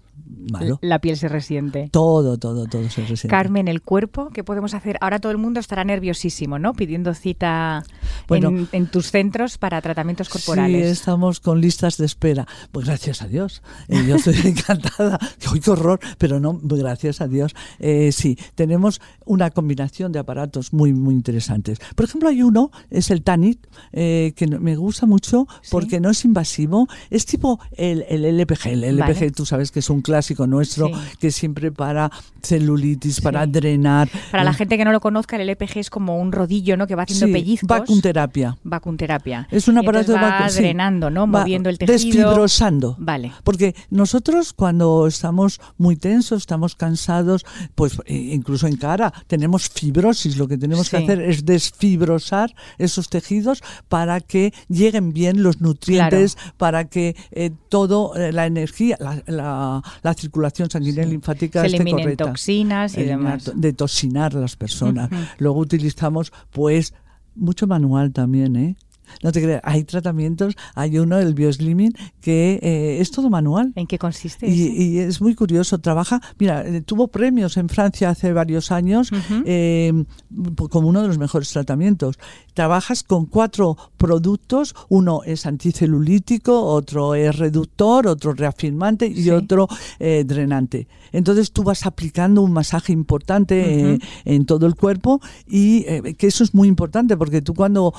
malo. 0.52 0.78
La 0.84 1.00
piel 1.00 1.18
se 1.18 1.28
resiente. 1.28 1.90
Todo, 1.92 2.38
todo, 2.38 2.68
todo 2.68 2.88
se 2.90 3.02
resiente. 3.02 3.30
Carmen, 3.30 3.68
el 3.68 3.82
cuerpo, 3.82 4.30
¿qué 4.30 4.44
podemos 4.44 4.76
hacer? 4.76 4.98
Ahora 5.02 5.18
todo 5.18 5.32
el 5.32 5.40
mundo 5.40 5.60
estará 5.60 5.84
nerviosísimo, 5.84 6.60
¿no? 6.60 6.74
Pidiendo 6.74 7.16
cita 7.16 7.84
Bueno. 8.28 8.50
en, 8.50 8.68
en 8.72 8.92
tus 8.92 9.10
centros 9.10 9.58
para 9.58 9.82
tratamientos 9.82 10.30
corporales. 10.30 10.86
Sí, 10.86 10.92
estamos 10.92 11.40
con 11.40 11.60
listas 11.60 11.98
de 11.98 12.06
espera. 12.06 12.48
Pues 12.72 12.86
gracias 12.86 13.24
a 13.24 13.28
Dios. 13.28 13.64
Eh, 13.88 14.06
yo 14.08 14.18
estoy 14.18 14.36
encantada. 14.46 15.18
¡Ay, 15.52 15.60
qué 15.62 15.72
horror! 15.72 16.00
Pero 16.20 16.40
no, 16.40 16.60
gracias 16.62 17.22
a 17.22 17.28
Dios. 17.28 17.56
Eh, 17.80 18.12
sí, 18.12 18.38
tenemos 18.54 19.02
una 19.26 19.50
combinación 19.50 20.12
de 20.12 20.20
aparatos 20.20 20.74
muy, 20.74 20.94
muy 20.94 21.16
interesantes. 21.16 21.80
Por 21.96 22.06
ejemplo, 22.06 22.30
hay 22.30 22.44
uno, 22.44 22.70
es 22.92 23.10
el 23.10 23.24
Tanit, 23.24 23.66
eh, 23.94 24.34
que 24.36 24.48
me 24.48 24.76
gusta 24.76 25.08
mucho 25.08 25.39
Porque 25.70 26.00
no 26.00 26.10
es 26.10 26.26
invasivo. 26.26 26.88
Es 27.10 27.26
tipo 27.26 27.60
el, 27.78 28.06
el 28.10 28.26
LPG. 28.26 28.68
El 28.68 28.84
LPG, 28.84 29.14
Vale. 29.20 29.32
tú 29.32 29.46
sabes 29.46 29.72
que 29.72 29.80
es 29.80 29.90
un 29.90 30.02
clásico 30.02 30.48
nuestro, 30.48 30.88
Sí. 30.88 30.94
que 31.20 31.32
siempre 31.32 31.72
para 31.72 32.10
celulitis, 32.42 33.22
para 33.22 33.46
Sí. 33.46 33.52
drenar. 33.52 34.10
Para 34.32 34.44
la 34.44 34.52
Eh, 34.52 34.54
gente 34.56 34.78
que 34.78 34.86
no 34.86 34.92
lo 34.92 35.00
conozca, 35.00 35.36
el 35.36 35.42
LPG 35.50 35.80
es 35.80 35.90
como 35.90 36.18
un 36.20 36.32
rodillo, 36.32 36.78
¿no? 36.78 36.88
Que 36.88 36.96
va 36.96 37.04
haciendo 37.04 37.32
pellizcos. 37.32 37.68
vacunterapia. 37.68 38.58
Vacunterapia. 38.64 39.48
Es 39.52 39.68
un 39.68 39.78
aparato 39.78 40.12
de 40.14 40.18
va 40.20 40.48
drenando, 40.54 41.10
¿no? 41.10 41.22
Va 41.22 41.42
Moviendo 41.42 41.70
el 41.70 41.78
tejido. 41.78 41.94
Desfibrosando. 41.94 42.96
Vale. 43.00 43.32
Porque 43.44 43.76
nosotros 43.90 44.54
cuando 44.54 45.06
estamos 45.08 45.60
muy 45.78 45.96
tensos, 45.96 46.40
estamos 46.42 46.76
cansados, 46.76 47.46
pues 47.76 47.94
eh, 48.06 48.16
incluso 48.34 48.68
en 48.68 48.78
cara 48.78 49.14
tenemos 49.28 49.70
fibrosis. 49.70 50.38
Lo 50.38 50.48
que 50.48 50.58
tenemos 50.58 50.90
que 50.90 50.98
hacer 50.98 51.22
es 51.22 51.46
desfibrosar 51.46 52.54
esos 52.78 53.10
tejidos 53.10 53.62
para 53.88 54.20
que 54.22 54.54
lleguen 54.68 55.14
bien 55.14 55.19
los 55.44 55.62
nutrientes, 55.62 56.38
para 56.58 56.86
que 56.90 57.16
eh, 57.32 57.52
todo 57.70 58.16
eh, 58.16 58.32
la 58.32 58.46
energía, 58.46 58.98
la, 59.00 59.22
la- 59.28 59.82
la 60.02 60.14
circulación 60.14 60.70
sanguínea 60.70 61.04
y 61.06 61.10
linfática 61.12 61.62
Se 61.62 61.68
esté 61.68 61.78
eliminen 61.78 62.04
correcta. 62.04 62.26
toxinas 62.26 62.98
y 62.98 63.04
demás. 63.04 63.44
to- 63.44 63.54
Detoxinar 63.56 64.36
a 64.36 64.40
las 64.40 64.56
personas. 64.56 65.10
Luego 65.38 65.60
utilizamos, 65.60 66.32
pues, 66.52 66.94
mucho 67.36 67.68
manual 67.68 68.12
también, 68.12 68.56
¿eh? 68.56 68.76
No 69.24 69.32
te 69.32 69.42
creas, 69.42 69.62
hay 69.64 69.84
tratamientos, 69.84 70.56
hay 70.76 70.98
uno, 71.00 71.18
el 71.20 71.34
bioslimming, 71.34 71.94
que 72.22 72.60
eh, 72.62 72.98
es 73.00 73.12
todo 73.12 73.30
manual. 73.30 73.72
¿En 73.76 73.88
qué 73.88 73.98
consiste? 73.98 74.48
Y, 74.48 74.68
y 74.82 75.00
es 75.00 75.22
muy 75.22 75.36
curioso, 75.36 75.80
trabaja, 75.80 76.22
mira, 76.40 76.66
eh, 76.68 76.82
tuvo 76.82 77.08
premios 77.08 77.58
en 77.58 77.70
Francia 77.70 78.10
hace 78.10 78.34
varios 78.34 78.72
años 78.72 79.12
Ujú. 79.12 79.44
eh, 79.46 79.94
p- 80.56 80.68
como 80.70 80.88
uno 80.90 81.02
de 81.02 81.08
los 81.08 81.18
mejores 81.18 81.50
tratamientos. 81.50 82.18
Trabajas 82.54 83.04
con 83.04 83.26
cuatro 83.26 83.78
productos, 83.98 84.76
uno 84.90 85.22
es 85.26 85.46
anticelulítico, 85.46 86.62
otro 86.62 87.16
es 87.16 87.38
reductor, 87.38 88.08
otro 88.08 88.34
reafirmante 88.34 89.08
y 89.08 89.24
Sí. 89.24 89.30
otro 89.30 89.68
eh, 90.00 90.24
drenante. 90.26 90.88
Entonces 91.12 91.52
tú 91.52 91.64
vas 91.64 91.86
aplicando 91.86 92.42
un 92.42 92.52
masaje 92.52 92.92
importante 92.94 93.56
eh, 93.60 93.94
Ujú. 93.96 94.00
en 94.26 94.46
todo 94.46 94.66
el 94.68 94.76
cuerpo 94.76 95.20
y 95.48 95.86
eh, 95.88 96.16
que 96.18 96.28
eso 96.28 96.44
es 96.44 96.54
muy 96.54 96.68
importante 96.68 97.18
porque 97.18 97.42
tú 97.42 97.54
cuando 97.54 97.94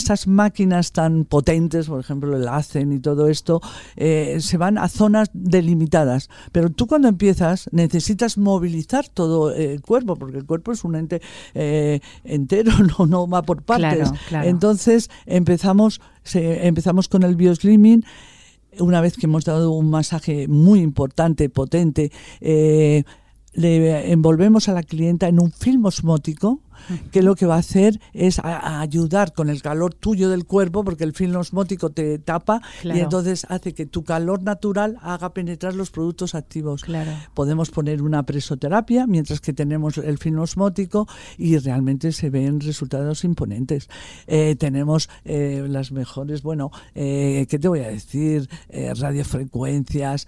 estas 0.00 0.26
máquinas 0.26 0.92
tan 0.92 1.24
potentes, 1.24 1.86
por 1.86 2.00
ejemplo 2.00 2.36
el 2.36 2.48
hacen 2.48 2.92
y 2.92 2.98
todo 3.00 3.28
esto, 3.28 3.60
eh, 3.96 4.38
se 4.40 4.56
van 4.56 4.78
a 4.78 4.88
zonas 4.88 5.28
delimitadas, 5.32 6.28
pero 6.52 6.70
tú 6.70 6.86
cuando 6.86 7.08
empiezas 7.08 7.68
necesitas 7.72 8.36
movilizar 8.38 9.08
todo 9.08 9.52
el 9.54 9.80
cuerpo 9.82 10.16
porque 10.16 10.38
el 10.38 10.46
cuerpo 10.46 10.72
es 10.72 10.84
un 10.84 10.96
ente 10.96 11.20
eh, 11.54 12.00
entero, 12.24 12.72
no, 12.98 13.06
no 13.06 13.28
va 13.28 13.42
por 13.42 13.62
partes. 13.62 14.08
Claro, 14.08 14.16
claro. 14.28 14.48
Entonces 14.48 15.10
empezamos, 15.26 16.00
se- 16.24 16.66
empezamos 16.66 17.08
con 17.08 17.22
el 17.22 17.36
bioslimming 17.36 18.04
una 18.78 19.00
vez 19.00 19.16
que 19.16 19.26
hemos 19.26 19.44
dado 19.44 19.72
un 19.72 19.90
masaje 19.90 20.46
muy 20.48 20.80
importante, 20.80 21.48
potente, 21.48 22.12
eh, 22.40 23.02
le 23.52 24.12
envolvemos 24.12 24.68
a 24.68 24.72
la 24.72 24.84
clienta 24.84 25.26
en 25.26 25.40
un 25.40 25.50
film 25.50 25.84
osmótico 25.86 26.60
que 27.12 27.22
lo 27.22 27.34
que 27.36 27.46
va 27.46 27.56
a 27.56 27.58
hacer 27.58 28.00
es 28.12 28.38
a- 28.38 28.56
a 28.58 28.80
ayudar 28.80 29.32
con 29.32 29.48
el 29.50 29.62
calor 29.62 29.94
tuyo 29.94 30.28
del 30.30 30.44
cuerpo, 30.44 30.84
porque 30.84 31.04
el 31.04 31.12
film 31.12 31.36
osmótico 31.36 31.90
te 31.90 32.18
tapa 32.18 32.60
Claro. 32.82 32.98
y 32.98 33.02
entonces 33.02 33.46
hace 33.48 33.74
que 33.74 33.86
tu 33.86 34.04
calor 34.04 34.42
natural 34.42 34.96
haga 35.02 35.32
penetrar 35.34 35.74
los 35.74 35.90
productos 35.90 36.34
activos. 36.34 36.82
Claro. 36.84 37.12
Podemos 37.34 37.70
poner 37.70 38.02
una 38.02 38.22
presoterapia 38.24 39.06
mientras 39.06 39.40
que 39.40 39.52
tenemos 39.52 39.98
el 39.98 40.18
film 40.18 40.38
osmótico 40.40 41.06
y 41.38 41.58
realmente 41.58 42.12
se 42.12 42.30
ven 42.30 42.60
resultados 42.60 43.24
imponentes. 43.24 43.88
Eh, 44.26 44.56
tenemos 44.58 45.08
eh, 45.24 45.64
las 45.68 45.92
mejores, 45.92 46.42
bueno, 46.42 46.70
eh, 46.94 47.46
¿qué 47.48 47.58
te 47.58 47.68
voy 47.68 47.80
a 47.80 47.88
decir? 47.88 48.48
Radiofrecuencias. 48.96 50.26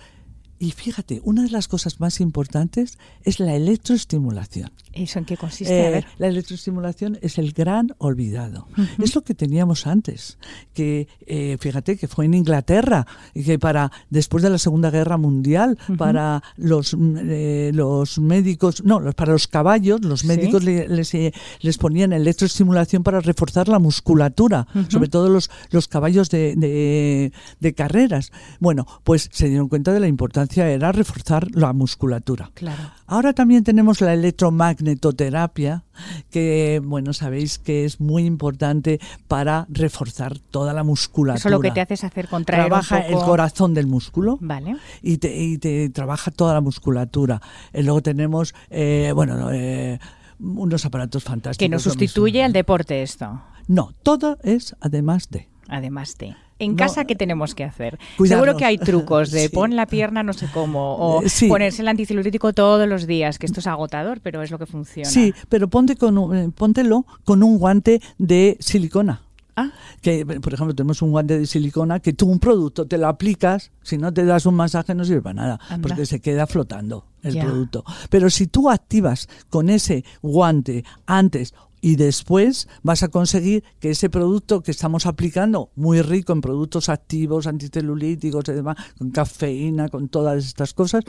Y 0.58 0.70
fíjate, 0.70 1.20
una 1.24 1.42
de 1.42 1.50
las 1.50 1.66
cosas 1.66 1.98
más 1.98 2.20
importantes 2.20 2.98
es 3.24 3.40
la 3.40 3.54
electroestimulación. 3.56 4.70
¿Eso 4.92 5.18
en 5.18 5.24
qué 5.24 5.36
consiste? 5.36 5.72
a 5.72 5.88
Eh, 5.88 5.90
ver. 5.90 6.06
la 6.18 6.28
electroestimulación 6.28 7.18
es 7.22 7.38
el 7.38 7.52
gran 7.52 7.88
olvidado. 7.98 8.66
Es 8.98 9.14
lo 9.14 9.22
que 9.22 9.34
teníamos 9.34 9.86
antes, 9.86 10.38
que 10.74 11.08
eh, 11.26 11.56
fíjate 11.60 11.96
que 11.96 12.08
fue 12.08 12.24
en 12.26 12.34
Inglaterra 12.34 13.06
y 13.34 13.44
que 13.44 13.58
para 13.58 13.90
después 14.10 14.42
de 14.42 14.50
la 14.50 14.58
Segunda 14.58 14.90
Guerra 14.90 15.16
Mundial 15.16 15.78
para 15.98 16.42
los 16.56 16.96
eh, 16.98 17.70
los 17.74 18.18
médicos, 18.18 18.82
no, 18.84 19.00
los- 19.00 19.14
para 19.14 19.32
los 19.32 19.46
caballos, 19.48 20.04
los 20.04 20.20
Sí. 20.20 20.26
médicos 20.26 20.62
le- 20.64 20.88
les, 20.88 21.14
eh, 21.14 21.32
les 21.60 21.78
ponían 21.78 22.12
electroestimulación 22.12 23.02
para 23.02 23.20
reforzar 23.20 23.68
la 23.68 23.78
musculatura, 23.78 24.66
sobre 24.88 25.08
todo 25.08 25.28
los 25.28 25.50
los 25.70 25.88
caballos 25.88 26.28
de, 26.30 26.54
de, 26.56 27.32
de 27.60 27.74
carreras. 27.74 28.32
Bueno, 28.60 28.86
pues 29.04 29.28
se 29.32 29.48
dieron 29.48 29.68
cuenta 29.68 29.92
de 29.92 30.00
la 30.00 30.08
importancia 30.08 30.68
era 30.70 30.92
reforzar 30.92 31.48
la 31.54 31.72
musculatura. 31.72 32.50
Claro. 32.54 32.82
Ahora 33.12 33.34
también 33.34 33.62
tenemos 33.62 34.00
la 34.00 34.14
electromagnetoterapia, 34.14 35.84
que 36.30 36.80
bueno, 36.82 37.12
sabéis 37.12 37.58
que 37.58 37.84
es 37.84 38.00
muy 38.00 38.24
importante 38.24 39.00
para 39.28 39.66
reforzar 39.68 40.38
toda 40.38 40.72
la 40.72 40.82
musculatura. 40.82 41.38
Eso 41.38 41.50
lo 41.50 41.60
que 41.60 41.72
te 41.72 41.82
hace 41.82 41.92
es 41.92 42.04
hacer 42.04 42.26
contraer 42.26 42.68
Trabaja 42.68 42.96
un 42.96 43.02
poco... 43.02 43.18
el 43.18 43.26
corazón 43.26 43.74
del 43.74 43.86
músculo 43.86 44.38
Vale. 44.40 44.78
y 45.02 45.18
te, 45.18 45.36
y 45.36 45.58
te 45.58 45.90
trabaja 45.90 46.30
toda 46.30 46.54
la 46.54 46.62
musculatura. 46.62 47.42
Y 47.74 47.82
luego 47.82 48.00
tenemos, 48.00 48.54
eh, 48.70 49.12
bueno, 49.14 49.50
eh, 49.52 49.98
unos 50.40 50.86
aparatos 50.86 51.22
fantásticos. 51.22 51.58
Que 51.58 51.68
no 51.68 51.80
sustituye 51.80 52.42
al 52.42 52.54
deporte 52.54 53.02
esto. 53.02 53.42
No, 53.68 53.92
todo 54.02 54.38
es 54.42 54.74
además 54.80 55.28
de. 55.28 55.50
Además 55.68 56.16
de. 56.16 56.34
En 56.58 56.72
No, 56.72 56.76
casa, 56.76 57.04
¿qué 57.04 57.16
tenemos 57.16 57.54
que 57.54 57.64
hacer? 57.64 57.98
cuidarnos. 58.16 58.44
Seguro 58.46 58.58
que 58.58 58.64
hay 58.64 58.78
trucos 58.78 59.30
de 59.30 59.40
Sí. 59.48 59.54
pon 59.54 59.74
la 59.76 59.86
pierna 59.86 60.22
no 60.22 60.32
sé 60.32 60.46
cómo, 60.52 60.94
o 60.96 61.22
Eh, 61.22 61.28
sí. 61.28 61.48
ponerse 61.48 61.82
el 61.82 61.88
anticelulítico 61.88 62.52
todos 62.52 62.88
los 62.88 63.06
días, 63.06 63.38
que 63.38 63.46
esto 63.46 63.60
es 63.60 63.66
agotador, 63.66 64.20
pero 64.20 64.42
es 64.42 64.50
lo 64.50 64.58
que 64.58 64.66
funciona. 64.66 65.08
Sí, 65.08 65.34
pero 65.48 65.68
ponte 65.68 65.96
con 65.96 66.18
un- 66.18 66.36
eh, 66.36 66.50
póntelo 66.54 67.04
con 67.24 67.42
un 67.42 67.58
guante 67.58 68.00
de 68.18 68.56
silicona. 68.60 69.22
Ah, 69.54 69.70
que 70.00 70.24
por 70.24 70.54
ejemplo 70.54 70.74
tenemos 70.74 71.02
un 71.02 71.10
guante 71.10 71.38
de 71.38 71.44
silicona 71.46 72.00
que 72.00 72.14
tú 72.14 72.26
un 72.26 72.38
producto 72.38 72.86
te 72.86 72.96
lo 72.96 73.06
aplicas 73.06 73.70
si 73.82 73.98
no 73.98 74.10
te 74.10 74.24
das 74.24 74.46
un 74.46 74.54
masaje 74.54 74.94
no 74.94 75.04
sirve 75.04 75.20
para 75.20 75.34
nada 75.34 75.60
Anda. 75.68 75.86
porque 75.88 76.06
se 76.06 76.20
queda 76.20 76.46
flotando 76.46 77.04
el 77.22 77.36
producto 77.38 77.84
pero 78.08 78.30
si 78.30 78.46
tú 78.46 78.70
activas 78.70 79.28
con 79.50 79.68
ese 79.68 80.06
guante 80.22 80.84
antes 81.04 81.52
y 81.82 81.96
después 81.96 82.68
vas 82.82 83.02
a 83.02 83.08
conseguir 83.08 83.64
que 83.80 83.90
ese 83.90 84.08
producto 84.08 84.62
que 84.62 84.70
estamos 84.70 85.04
aplicando, 85.04 85.70
muy 85.74 86.00
rico 86.00 86.32
en 86.32 86.40
productos 86.40 86.88
activos, 86.88 87.46
anticelulíticos 87.46 88.44
y 88.48 88.52
demás, 88.52 88.76
con 88.96 89.10
cafeína, 89.10 89.88
con 89.88 90.08
todas 90.08 90.46
estas 90.46 90.72
cosas, 90.72 91.04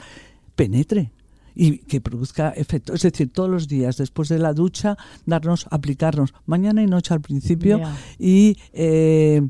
penetre 0.56 1.12
y 1.54 1.78
que 1.78 2.00
produzca 2.00 2.50
efecto. 2.50 2.92
Es 2.92 3.02
decir, 3.02 3.32
todos 3.32 3.48
los 3.48 3.68
días 3.68 3.96
después 3.96 4.28
de 4.28 4.40
la 4.40 4.52
ducha, 4.52 4.98
darnos, 5.24 5.68
aplicarnos 5.70 6.34
mañana 6.44 6.82
y 6.82 6.86
noche 6.86 7.14
al 7.14 7.20
principio 7.20 7.80
y 8.18 8.58
eh, 8.72 9.42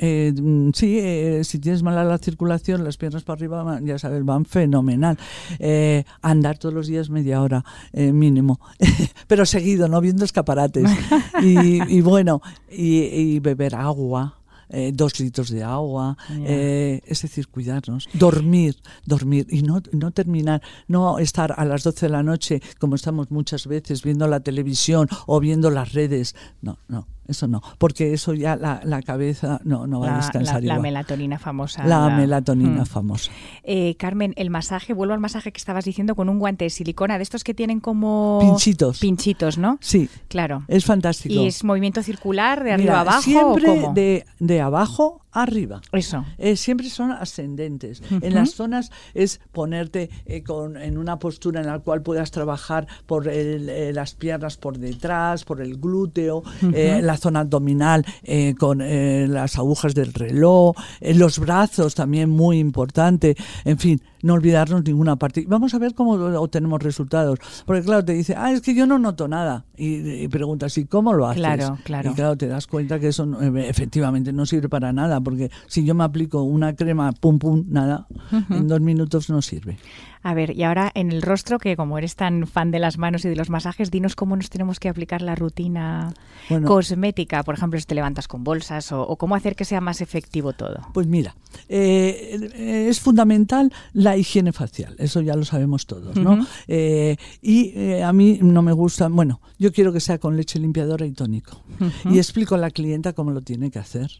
eh, 0.00 0.32
mm, 0.40 0.70
sí, 0.74 0.98
eh, 0.98 1.42
si 1.44 1.58
tienes 1.58 1.82
mala 1.82 2.04
la 2.04 2.18
circulación, 2.18 2.84
las 2.84 2.96
piernas 2.96 3.22
para 3.24 3.38
arriba, 3.38 3.62
van- 3.62 3.86
ya 3.86 3.98
sabes, 3.98 4.24
van 4.24 4.44
fenomenal. 4.44 5.18
Eh, 5.58 6.04
andar 6.22 6.58
todos 6.58 6.74
los 6.74 6.86
días 6.86 7.10
media 7.10 7.42
hora 7.42 7.64
eh, 7.92 8.12
mínimo, 8.12 8.60
pero 9.26 9.44
seguido, 9.46 9.88
no 9.88 10.00
viendo 10.00 10.24
escaparates. 10.24 10.90
y, 11.42 11.82
y 11.96 12.00
bueno, 12.00 12.40
y, 12.70 12.98
y 13.02 13.40
beber 13.40 13.74
agua. 13.74 14.34
eh, 14.70 14.92
dos 14.92 15.18
litros 15.18 15.48
de 15.48 15.62
agua, 15.64 16.14
eh, 16.44 17.00
es 17.06 17.22
decir, 17.22 17.48
cuidarnos, 17.48 18.06
dormir, 18.12 18.76
dormir 19.06 19.46
y 19.48 19.62
no, 19.62 19.80
no 19.92 20.10
terminar, 20.10 20.60
no 20.88 21.18
estar 21.18 21.54
a 21.56 21.64
las 21.64 21.82
12 21.84 22.04
de 22.04 22.12
la 22.12 22.22
noche 22.22 22.60
como 22.78 22.94
estamos 22.94 23.30
muchas 23.30 23.66
veces 23.66 24.02
viendo 24.02 24.26
la 24.28 24.40
televisión 24.40 25.08
o 25.26 25.40
viendo 25.40 25.70
las 25.70 25.94
redes, 25.94 26.34
no, 26.60 26.76
no, 26.86 27.06
eso 27.28 27.46
no, 27.46 27.62
porque 27.78 28.12
eso 28.14 28.34
ya 28.34 28.56
la, 28.56 28.80
la 28.84 29.02
cabeza 29.02 29.60
no, 29.64 29.86
no 29.86 30.00
va 30.00 30.14
a 30.14 30.16
descansar 30.16 30.62
la- 30.64 30.74
la 30.76 30.80
melatonina 30.80 31.38
famosa. 31.38 31.84
La 31.86 32.08
melatonina 32.10 32.82
Mm. 32.82 32.86
famosa. 32.86 33.30
Eh, 33.62 33.94
Carmen, 33.98 34.32
el 34.36 34.50
masaje, 34.50 34.94
vuelvo 34.94 35.14
al 35.14 35.20
masaje 35.20 35.52
que 35.52 35.58
estabas 35.58 35.84
diciendo 35.84 36.14
con 36.14 36.28
un 36.28 36.38
guante 36.38 36.64
de 36.64 36.70
silicona, 36.70 37.16
de 37.18 37.22
estos 37.22 37.44
que 37.44 37.54
tienen 37.54 37.80
como... 37.80 38.38
Pinchitos. 38.40 38.98
Pinchitos, 38.98 39.58
¿no? 39.58 39.78
Sí, 39.80 40.08
Claro. 40.28 40.64
es 40.68 40.84
fantástico. 40.84 41.34
¿Y 41.34 41.46
es 41.46 41.62
movimiento 41.64 42.02
circular 42.02 42.64
de 42.64 42.72
arriba 42.72 42.88
Mira, 42.92 42.98
a 42.98 43.00
abajo 43.02 43.22
Siempre 43.22 43.68
o 43.70 43.74
cómo? 43.82 43.92
De, 43.94 44.24
de 44.40 44.60
abajo 44.60 45.20
arriba. 45.32 45.80
Eso. 45.92 46.24
Eh, 46.38 46.56
siempre 46.56 46.88
son 46.88 47.12
ascendentes. 47.12 48.02
En 48.10 48.34
las 48.34 48.50
zonas 48.50 48.90
es 49.14 49.40
ponerte 49.52 50.10
eh, 50.26 50.42
con, 50.42 50.76
en 50.76 50.98
una 50.98 51.18
postura 51.18 51.60
en 51.60 51.66
la 51.66 51.78
cual 51.80 52.02
puedas 52.02 52.30
trabajar 52.30 52.86
por 53.06 53.28
el, 53.28 53.68
eh, 53.68 53.92
las 53.92 54.14
piernas 54.14 54.56
por 54.56 54.78
detrás, 54.78 55.44
por 55.44 55.60
el 55.60 55.76
glúteo, 55.78 56.42
eh, 56.72 57.00
la 57.02 57.16
zona 57.16 57.40
abdominal 57.40 58.04
eh, 58.22 58.54
con 58.58 58.80
eh, 58.80 59.26
las 59.28 59.56
agujas 59.56 59.94
del 59.94 60.12
reloj, 60.12 60.76
los 61.00 61.38
brazos 61.38 61.94
también 61.94 62.30
muy 62.30 62.58
importante. 62.58 63.36
En 63.64 63.78
fin, 63.78 64.00
no 64.22 64.34
olvidarnos 64.34 64.84
ninguna 64.84 65.16
parte. 65.16 65.44
Vamos 65.48 65.74
a 65.74 65.78
ver 65.78 65.94
cómo 65.94 66.12
obtenemos 66.12 66.82
resultados. 66.82 67.38
Porque 67.66 67.82
claro, 67.82 68.04
te 68.04 68.12
dice, 68.14 68.34
ah, 68.36 68.52
es 68.52 68.60
que 68.60 68.74
yo 68.74 68.86
no 68.86 68.98
noto 68.98 69.28
nada. 69.28 69.64
Y, 69.76 70.22
y 70.24 70.28
preguntas, 70.28 70.76
¿y 70.78 70.84
cómo 70.86 71.12
lo 71.12 71.26
haces? 71.26 71.42
Claro, 71.42 71.78
claro. 71.84 72.10
Y 72.10 72.14
claro, 72.14 72.36
te 72.36 72.48
das 72.48 72.66
cuenta 72.66 72.98
que 72.98 73.08
eso 73.08 73.26
no- 73.26 73.40
eh, 73.40 73.68
efectivamente 73.68 74.32
no 74.32 74.46
sirve 74.46 74.68
para 74.68 74.92
nada. 74.92 75.20
Porque 75.20 75.50
si 75.66 75.84
yo 75.84 75.94
me 75.94 76.04
aplico 76.04 76.42
una 76.42 76.74
crema, 76.74 77.12
pum, 77.12 77.38
pum, 77.38 77.64
nada, 77.68 78.06
en 78.50 78.66
dos 78.68 78.80
minutos 78.80 79.30
no 79.30 79.40
sirve. 79.42 79.78
A 80.22 80.34
ver, 80.34 80.56
y 80.56 80.62
ahora 80.64 80.90
en 80.94 81.12
el 81.12 81.22
rostro, 81.22 81.58
que 81.58 81.76
como 81.76 81.96
eres 81.98 82.16
tan 82.16 82.46
fan 82.46 82.70
de 82.70 82.78
las 82.78 82.98
manos 82.98 83.24
y 83.24 83.28
de 83.28 83.36
los 83.36 83.50
masajes, 83.50 83.90
dinos 83.90 84.16
cómo 84.16 84.36
nos 84.36 84.50
tenemos 84.50 84.80
que 84.80 84.88
aplicar 84.88 85.22
la 85.22 85.34
rutina 85.34 86.12
Bueno. 86.48 86.66
cosmética. 86.66 87.42
Por 87.42 87.54
ejemplo, 87.54 87.78
si 87.78 87.86
te 87.86 87.94
levantas 87.94 88.26
con 88.28 88.44
bolsas 88.44 88.90
o, 88.92 89.02
o 89.02 89.16
cómo 89.16 89.34
hacer 89.34 89.54
que 89.56 89.64
sea 89.64 89.80
más 89.80 90.00
efectivo 90.00 90.52
todo. 90.52 90.80
Pues 90.92 91.06
mira, 91.06 91.34
eh, 91.68 92.86
es 92.88 93.00
fundamental 93.00 93.72
la 93.92 94.16
higiene 94.16 94.52
facial, 94.52 94.94
eso 94.98 95.20
ya 95.20 95.34
lo 95.34 95.44
sabemos 95.44 95.86
todos, 95.86 96.16
¿no? 96.16 96.46
Eh, 96.66 97.16
y 97.42 97.72
eh, 97.76 98.02
a 98.02 98.12
mí 98.12 98.38
no 98.42 98.62
me 98.62 98.72
gusta, 98.72 99.08
bueno, 99.08 99.40
yo 99.58 99.72
quiero 99.72 99.92
que 99.92 100.00
sea 100.00 100.18
con 100.18 100.36
leche 100.36 100.58
limpiadora 100.58 101.06
y 101.06 101.12
tónico. 101.12 101.62
Y 102.10 102.18
explico 102.18 102.56
a 102.56 102.58
la 102.58 102.70
clienta 102.70 103.12
cómo 103.12 103.30
lo 103.30 103.40
tiene 103.42 103.70
que 103.70 103.78
hacer, 103.78 104.10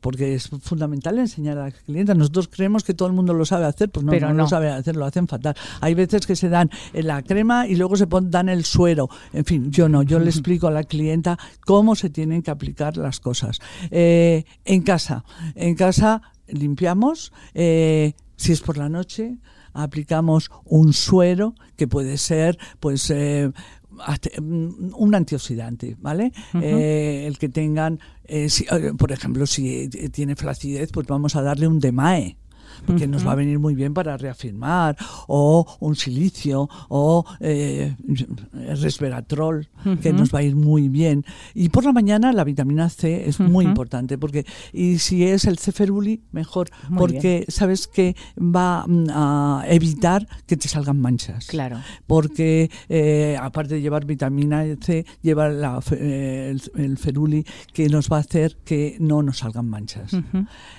porque 0.00 0.34
es 0.34 0.48
fundamental 0.62 1.18
enseñar 1.18 1.58
a 1.58 1.64
la 1.66 1.70
clienta. 1.70 2.14
Nosotros 2.14 2.48
creemos 2.48 2.82
que 2.82 2.92
todo 2.94 3.06
el 3.08 3.14
mundo 3.14 3.34
lo 3.34 3.44
sabe 3.44 3.66
hacer, 3.66 3.88
pues 3.90 4.04
no, 4.04 4.10
Pero 4.10 4.28
no, 4.28 4.34
no. 4.34 4.42
lo 4.44 4.48
sabe 4.48 4.70
hacer, 4.70 4.96
lo 4.96 5.04
hacen 5.04 5.28
fatal. 5.28 5.43
Hay 5.80 5.94
veces 5.94 6.26
que 6.26 6.36
se 6.36 6.48
dan 6.48 6.70
eh, 6.92 7.02
la 7.02 7.22
crema 7.22 7.66
y 7.66 7.76
luego 7.76 7.96
se 7.96 8.06
pon- 8.06 8.30
dan 8.30 8.48
el 8.48 8.64
suero. 8.64 9.08
En 9.32 9.44
fin, 9.44 9.70
yo 9.70 9.88
no, 9.88 10.02
yo 10.02 10.18
le 10.18 10.30
explico 10.30 10.68
a 10.68 10.70
la 10.70 10.84
clienta 10.84 11.38
cómo 11.66 11.94
se 11.94 12.10
tienen 12.10 12.42
que 12.42 12.50
aplicar 12.50 12.96
las 12.96 13.20
cosas. 13.20 13.58
Eh, 13.90 14.44
en 14.64 14.82
casa, 14.82 15.24
en 15.54 15.74
casa 15.74 16.22
limpiamos, 16.48 17.32
eh, 17.54 18.12
si 18.36 18.52
es 18.52 18.60
por 18.60 18.76
la 18.78 18.88
noche, 18.88 19.38
aplicamos 19.72 20.50
un 20.64 20.92
suero 20.92 21.54
que 21.76 21.88
puede 21.88 22.16
ser, 22.18 22.58
pues, 22.80 23.10
eh, 23.10 23.50
mm, 24.40 24.92
un 24.96 25.14
antioxidante, 25.14 25.96
¿vale? 26.00 26.32
Eh, 26.60 27.24
el 27.26 27.38
que 27.38 27.48
tengan, 27.48 27.98
eh, 28.24 28.48
si- 28.48 28.66
por 28.98 29.12
ejemplo, 29.12 29.46
si 29.46 29.88
tiene 29.88 30.36
flacidez, 30.36 30.90
pues 30.92 31.06
vamos 31.06 31.36
a 31.36 31.42
darle 31.42 31.66
un 31.68 31.80
DEMAE 31.80 32.36
porque 32.86 33.06
nos 33.06 33.26
va 33.26 33.32
a 33.32 33.34
venir 33.34 33.58
muy 33.58 33.74
bien 33.74 33.94
para 33.94 34.16
reafirmar, 34.16 34.96
o 35.26 35.66
un 35.80 35.96
silicio, 35.96 36.68
o 36.88 37.24
eh, 37.40 37.94
resveratrol, 38.80 39.68
que 40.02 40.12
nos 40.12 40.34
va 40.34 40.40
a 40.40 40.42
ir 40.42 40.56
muy 40.56 40.88
bien. 40.88 41.24
Y 41.54 41.68
por 41.68 41.84
la 41.84 41.92
mañana 41.92 42.32
la 42.32 42.44
vitamina 42.44 42.88
C 42.88 43.28
es 43.28 43.40
muy 43.40 43.64
importante, 43.64 44.18
porque 44.18 44.44
y 44.72 44.98
si 44.98 45.24
es 45.24 45.44
el 45.44 45.58
ceferuli, 45.58 46.22
mejor, 46.32 46.70
Muy 46.88 46.98
porque 46.98 47.44
sabes 47.48 47.86
que 47.86 48.16
va 48.38 48.84
mm, 48.86 49.06
a 49.10 49.64
evitar 49.68 50.26
que 50.46 50.56
te 50.56 50.68
salgan 50.68 51.00
manchas 51.00 51.46
Claro. 51.46 51.78
porque 52.06 52.70
eh, 52.88 53.36
aparte 53.40 53.74
de 53.74 53.80
llevar 53.80 54.04
vitamina 54.04 54.64
C, 54.80 55.04
lleva 55.22 55.48
la 55.48 55.80
eh, 55.92 56.50
el, 56.54 56.82
el 56.84 56.98
feruli 56.98 57.44
que 57.72 57.88
nos 57.88 58.10
va 58.10 58.18
a 58.18 58.20
hacer 58.20 58.56
que 58.64 58.96
no 59.00 59.22
nos 59.22 59.38
salgan 59.38 59.68
manchas. 59.68 60.12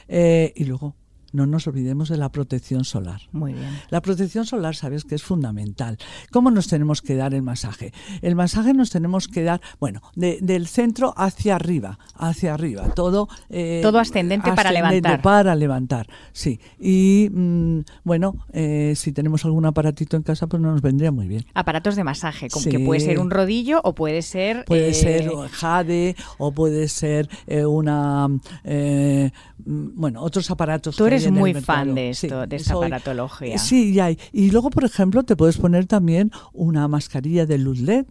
Eh, 0.08 0.54
y 0.56 0.66
luego, 0.66 0.96
no 1.36 1.45
nos 1.45 1.67
olvidemos 1.67 2.10
de 2.10 2.17
la 2.17 2.30
protección 2.30 2.86
solar. 2.86 3.21
Muy 3.32 3.54
bien. 3.54 3.69
La 3.89 4.02
protección 4.02 4.45
solar, 4.45 4.76
sabes 4.76 5.04
que 5.04 5.15
es 5.15 5.24
fundamental. 5.24 5.98
¿Cómo 6.32 6.50
nos 6.52 6.67
tenemos 6.67 7.02
que 7.02 7.15
dar 7.15 7.34
el 7.34 7.41
masaje? 7.41 7.93
El 8.21 8.36
masaje 8.36 8.74
nos 8.74 8.89
tenemos 8.89 9.28
que 9.28 9.43
dar, 9.43 9.62
bueno, 9.80 10.02
de- 10.15 10.39
del 10.41 10.67
centro 10.67 11.13
hacia 11.17 11.56
arriba, 11.56 12.00
hacia 12.15 12.54
arriba, 12.54 12.93
todo. 12.95 13.28
eh, 13.50 13.82
Todo 13.84 14.00
ascendente 14.00 14.52
para 14.54 14.71
levantar. 14.71 15.21
Para 15.21 15.56
levantar, 15.56 16.08
sí. 16.34 16.60
Y 16.80 17.30
mm, 17.32 17.80
bueno, 18.04 18.36
eh, 18.54 18.93
si 18.95 19.12
tenemos 19.12 19.45
algún 19.45 19.65
aparatito 19.65 20.17
en 20.17 20.24
casa, 20.24 20.48
pues 20.48 20.62
no 20.62 20.71
nos 20.71 20.82
vendría 20.82 21.12
muy 21.12 21.28
bien. 21.28 21.45
Aparatos 21.54 21.95
de 21.95 22.04
masaje, 22.04 22.50
como 22.50 22.63
Sí. 22.63 22.69
que 22.69 22.80
puede 22.80 23.00
ser 23.02 23.19
un 23.19 23.30
rodillo 23.30 23.82
o 23.84 23.93
puede 23.93 24.21
ser... 24.21 24.65
Puede 24.65 24.89
eh, 24.89 24.93
ser 24.93 25.30
jade 25.52 26.15
o 26.38 26.52
puede 26.54 26.88
ser 26.88 27.28
una, 27.67 28.28
mm, 28.28 29.91
bueno, 29.95 30.21
otros 30.21 30.50
aparatos. 30.52 30.95
Tú 30.95 31.06
eres 31.28 31.40
muy 31.40 31.54
fan 31.56 31.96
de 31.96 32.14
Sí, 32.14 32.28
esto, 32.28 32.48
de 32.48 32.56
esta 32.56 32.74
soy- 32.74 32.86
aparatología. 32.88 33.58
Sí, 33.58 33.92
y 33.94 34.00
hay. 34.00 34.18
Y 34.32 34.52
luego, 34.52 34.70
por 34.70 34.84
ejemplo, 34.84 35.24
te 35.24 35.36
puedes 35.36 35.58
poner 35.58 35.86
también 35.86 36.32
una 36.54 36.88
mascarilla 36.88 37.46
de 37.46 37.58
luz 37.58 37.80
LED. 37.80 38.06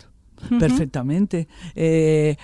Perfectamente, 0.59 1.49
Eh, 1.75 2.37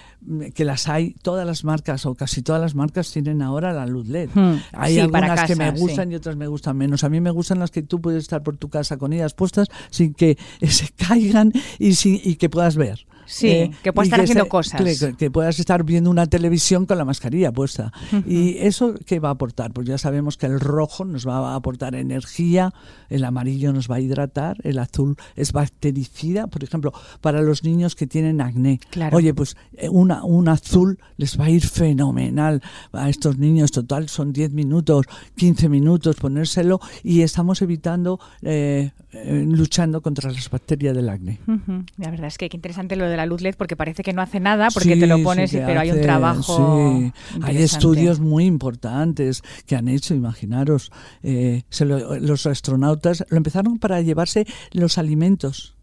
que 0.55 0.65
las 0.65 0.89
hay, 0.89 1.15
todas 1.23 1.47
las 1.47 1.65
marcas 1.65 2.07
o 2.07 2.15
casi 2.15 2.41
todas 2.43 2.61
las 2.61 2.75
marcas 2.75 3.11
tienen 3.13 3.43
ahora 3.43 3.73
la 3.73 3.87
luz 3.87 4.07
LED. 4.09 4.31
Hay 4.73 4.95
Sí, 4.95 5.01
algunas 5.01 5.45
que 5.45 5.57
me 5.57 5.71
gustan 5.73 6.09
sí. 6.09 6.13
y 6.13 6.17
otras 6.17 6.37
me 6.37 6.47
gustan 6.47 6.77
menos. 6.77 7.05
A 7.05 7.09
mí 7.09 7.21
me 7.21 7.31
gustan 7.31 7.59
las 7.59 7.71
que 7.71 7.83
tú 7.83 8.01
puedes 8.01 8.23
estar 8.23 8.43
por 8.43 8.57
tu 8.57 8.69
casa 8.69 8.97
con 8.97 9.13
ellas 9.13 9.35
puestas 9.35 9.69
sin 9.91 10.15
que 10.15 10.39
se 10.69 10.89
caigan 10.91 11.53
y, 11.79 11.95
sin, 11.95 12.21
y 12.23 12.37
que 12.37 12.49
puedas 12.49 12.77
ver. 12.77 13.07
Sí, 13.33 13.71
que 13.83 13.93
puedas 13.93 14.09
estar 14.09 14.21
haciendo 14.21 14.45
se- 14.45 14.51
cosas. 14.51 14.83
Que, 14.83 15.15
que 15.17 15.31
puedas 15.31 15.59
estar 15.61 15.85
viendo 15.85 16.11
una 16.11 16.27
televisión 16.27 16.87
con 16.87 16.99
la 16.99 17.05
mascarilla 17.05 17.53
puesta. 17.53 17.93
¿Y 18.27 18.59
eso 18.59 18.95
qué 19.07 19.21
va 19.21 19.29
a 19.29 19.33
aportar? 19.33 19.73
Pues 19.73 19.87
ya 19.87 19.99
sabemos 19.99 20.37
que 20.37 20.47
el 20.47 20.59
rojo 20.61 21.05
nos 21.05 21.27
va 21.27 21.53
a 21.53 21.55
aportar 21.55 21.95
energía, 21.95 22.73
el 23.09 23.25
amarillo 23.25 23.73
nos 23.73 23.91
va 23.91 23.97
a 23.97 24.01
hidratar, 24.01 24.57
el 24.65 24.79
azul 24.79 25.17
es 25.37 25.53
bactericida, 25.53 26.47
por 26.47 26.65
ejemplo, 26.65 26.93
para 27.21 27.41
los 27.43 27.65
niños 27.65 27.95
que 27.95 28.07
tienen 28.07 28.41
acné. 28.41 28.81
Claro. 28.91 29.17
Oye, 29.17 29.33
pues 29.35 29.57
eh, 29.77 29.89
una, 29.89 30.25
un 30.25 30.49
azul 30.49 30.99
les 31.17 31.39
va 31.39 31.45
a 31.47 31.51
ir 31.51 31.65
fenomenal 31.67 32.63
a 32.93 33.09
estos 33.09 33.39
niños. 33.39 33.71
Total, 33.71 34.09
son 34.09 34.33
10 34.33 34.53
minutos, 34.53 35.07
15 35.37 35.69
minutos 35.69 36.17
ponérselo 36.17 36.81
y 37.05 37.23
estamos 37.23 37.63
evitando, 37.63 38.19
eh, 38.43 38.91
eh, 39.13 39.45
luchando 39.49 40.01
contra 40.03 40.31
las 40.31 40.49
bacterias 40.51 40.95
del 40.97 41.09
acné. 41.09 41.39
Ujú. 41.47 41.85
La 41.97 42.11
verdad 42.11 42.27
es 42.29 42.39
que 42.39 42.49
qué 42.49 42.57
interesante 42.57 42.97
lo 42.97 43.07
de 43.09 43.17
la 43.21 43.27
luz 43.27 43.41
LED 43.43 43.55
porque 43.57 43.77
parece 43.77 44.03
que 44.03 44.13
no 44.13 44.23
hace 44.23 44.41
nada 44.41 44.69
porque 44.73 44.95
Sí, 44.95 45.01
te 45.01 45.07
lo 45.07 45.23
pones, 45.23 45.51
pero 45.53 45.81
hay 45.81 45.91
un 45.91 46.01
trabajo. 46.01 46.99
sí. 46.99 47.13
Hay 47.43 47.57
estudios 47.63 48.21
muy 48.21 48.45
importantes 48.47 49.43
que 49.67 49.77
han 49.77 49.89
hecho, 49.89 50.15
imaginaros, 50.15 50.91
eh, 51.23 51.63
se 51.71 51.85
lo- 51.85 52.19
los 52.19 52.47
astronautas 52.47 53.25
lo 53.31 53.37
empezaron 53.37 53.79
para 53.79 54.01
llevarse 54.01 54.47
los 54.73 54.99
alimentos. 54.99 55.77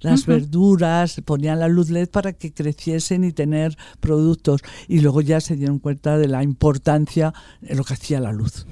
Las 0.00 0.26
verduras, 0.26 1.22
ponían 1.24 1.60
la 1.60 1.68
luz 1.68 1.88
LED 1.88 2.08
para 2.10 2.34
que 2.34 2.52
creciesen 2.52 3.24
y 3.24 3.32
tener 3.32 3.76
productos. 4.00 4.60
Y 4.86 5.00
luego 5.00 5.22
ya 5.22 5.40
se 5.40 5.56
dieron 5.56 5.78
cuenta 5.78 6.18
de 6.18 6.28
la 6.28 6.42
importancia 6.42 7.32
de 7.62 7.74
lo 7.74 7.84
que 7.84 7.94
hacía 7.94 8.20
la 8.20 8.32
luz. 8.32 8.66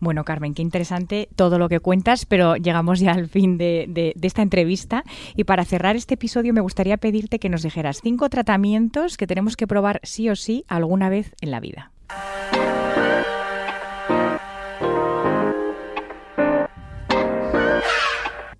Bueno, 0.00 0.24
Carmen, 0.24 0.54
qué 0.54 0.62
interesante 0.62 1.28
todo 1.36 1.58
lo 1.58 1.68
que 1.68 1.80
cuentas, 1.80 2.26
pero 2.26 2.56
llegamos 2.56 3.00
ya 3.00 3.12
al 3.12 3.28
fin 3.28 3.58
de, 3.58 4.14
esta 4.22 4.42
entrevista. 4.42 5.04
Y 5.36 5.44
para 5.44 5.64
cerrar 5.64 5.96
este 5.96 6.14
episodio 6.14 6.52
me 6.52 6.60
gustaría 6.60 6.96
pedirte 6.96 7.38
que 7.38 7.48
nos 7.48 7.62
dijeras 7.62 8.00
cinco 8.02 8.28
tratamientos 8.28 9.16
que 9.16 9.26
tenemos 9.26 9.56
que 9.56 9.66
probar 9.66 10.00
sí 10.02 10.28
o 10.28 10.36
sí 10.36 10.64
alguna 10.68 11.08
vez 11.08 11.34
en 11.40 11.50
la 11.50 11.60
vida. 11.60 11.92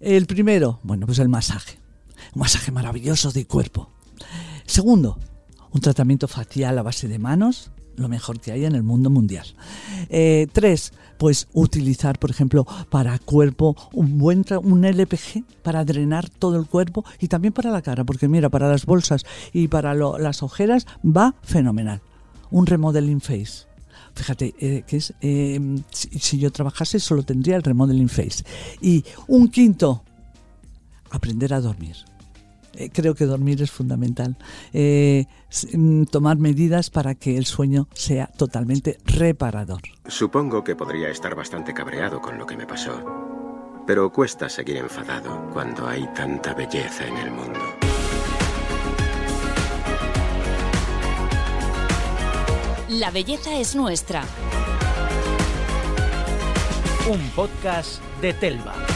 El 0.00 0.26
primero, 0.26 0.80
bueno, 0.82 1.06
pues 1.06 1.18
el 1.18 1.30
masaje. 1.30 1.78
Un 2.34 2.40
masaje 2.40 2.70
maravilloso 2.70 3.32
de 3.32 3.46
cuerpo. 3.46 3.88
Segundo, 4.66 5.18
un 5.70 5.80
tratamiento 5.80 6.28
facial 6.28 6.78
a 6.78 6.82
base 6.82 7.08
de 7.08 7.18
manos, 7.18 7.70
lo 7.96 8.08
mejor 8.08 8.40
que 8.40 8.52
hay 8.52 8.64
en 8.64 8.74
el 8.74 8.82
mundo 8.82 9.10
mundial. 9.10 9.46
Eh, 10.08 10.46
tres, 10.52 10.92
pues 11.18 11.48
utilizar, 11.52 12.18
por 12.18 12.30
ejemplo, 12.30 12.66
para 12.90 13.18
cuerpo 13.18 13.76
un 13.92 14.18
buen 14.18 14.44
un 14.62 14.84
LPG 14.84 15.44
para 15.62 15.84
drenar 15.84 16.28
todo 16.28 16.56
el 16.58 16.66
cuerpo 16.66 17.04
y 17.20 17.28
también 17.28 17.52
para 17.52 17.70
la 17.70 17.82
cara, 17.82 18.04
porque 18.04 18.28
mira, 18.28 18.48
para 18.48 18.68
las 18.68 18.84
bolsas 18.86 19.24
y 19.52 19.68
para 19.68 19.94
lo- 19.94 20.18
las 20.18 20.42
ojeras 20.42 20.86
va 21.04 21.34
fenomenal. 21.42 22.00
Un 22.50 22.66
remodeling 22.66 23.20
face. 23.20 23.66
Fíjate, 24.14 24.54
eh, 24.60 24.84
que 24.86 24.96
es, 24.98 25.12
eh, 25.20 25.60
si, 25.90 26.08
si 26.20 26.38
yo 26.38 26.52
trabajase 26.52 27.00
solo 27.00 27.22
tendría 27.24 27.56
el 27.56 27.62
remodeling 27.62 28.08
face. 28.08 28.44
Y 28.80 29.04
un 29.26 29.48
quinto, 29.48 30.04
aprender 31.10 31.52
a 31.54 31.60
dormir. 31.60 31.96
Eh, 32.76 32.90
creo 32.92 33.14
que 33.14 33.24
dormir 33.24 33.62
es 33.62 33.70
fundamental. 33.70 34.36
Eh, 34.72 35.26
mm, 35.72 36.04
tomar 36.04 36.38
medidas 36.38 36.90
para 36.90 37.14
que 37.14 37.36
el 37.36 37.46
sueño 37.46 37.88
sea 37.94 38.26
totalmente 38.26 38.98
reparador. 39.04 39.82
Supongo 40.06 40.64
que 40.64 40.76
podría 40.76 41.08
estar 41.08 41.34
bastante 41.34 41.74
cabreado 41.74 42.20
con 42.20 42.38
lo 42.38 42.46
que 42.46 42.56
me 42.56 42.66
pasó. 42.66 43.02
Pero 43.86 44.10
cuesta 44.10 44.48
seguir 44.48 44.78
enfadado 44.78 45.50
cuando 45.52 45.86
hay 45.86 46.06
tanta 46.14 46.54
belleza 46.54 47.06
en 47.06 47.16
el 47.18 47.30
mundo. 47.30 47.60
La 52.88 53.10
belleza 53.10 53.58
es 53.58 53.74
nuestra. 53.74 54.22
Un 57.08 57.20
podcast 57.30 58.00
de 58.22 58.32
Telva. 58.32 58.93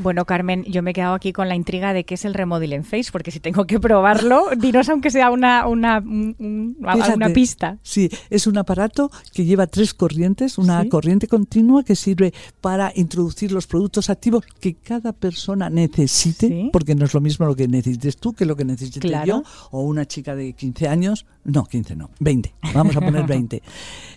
Bueno, 0.00 0.24
Carmen, 0.24 0.64
yo 0.64 0.82
me 0.82 0.92
he 0.92 0.94
quedado 0.94 1.14
aquí 1.14 1.32
con 1.32 1.48
la 1.48 1.56
intriga 1.56 1.92
de 1.92 2.04
qué 2.04 2.14
es 2.14 2.24
el 2.24 2.32
Remodeling 2.32 2.84
Face, 2.84 3.10
porque 3.10 3.32
si 3.32 3.40
tengo 3.40 3.66
que 3.66 3.80
probarlo, 3.80 4.44
dinos 4.56 4.88
aunque 4.88 5.10
sea 5.10 5.30
una, 5.30 5.66
una, 5.66 5.98
una 5.98 7.28
pista. 7.34 7.78
Sí, 7.82 8.08
es 8.30 8.46
un 8.46 8.58
aparato 8.58 9.10
que 9.32 9.44
lleva 9.44 9.66
tres 9.66 9.94
corrientes, 9.94 10.56
una 10.56 10.88
corriente 10.88 11.26
continua 11.26 11.82
que 11.82 11.96
sirve 11.96 12.32
para 12.60 12.92
introducir 12.94 13.50
los 13.50 13.66
productos 13.66 14.08
activos 14.08 14.44
que 14.60 14.74
cada 14.74 15.12
persona 15.12 15.68
necesite, 15.68 16.70
porque 16.72 16.94
no 16.94 17.04
es 17.04 17.12
lo 17.12 17.20
mismo 17.20 17.46
lo 17.46 17.56
que 17.56 17.66
necesites 17.66 18.16
tú 18.16 18.32
que 18.32 18.46
lo 18.46 18.54
que 18.54 18.64
necesite 18.64 19.10
yo 19.26 19.42
o 19.72 19.82
una 19.82 20.06
chica 20.06 20.36
de 20.36 20.52
15 20.52 20.88
años. 20.88 21.26
No, 21.44 21.64
15 21.64 21.96
no, 21.96 22.10
20. 22.20 22.54
Vamos 22.74 22.96
a 22.96 23.00
poner 23.00 23.26
20. 23.26 23.62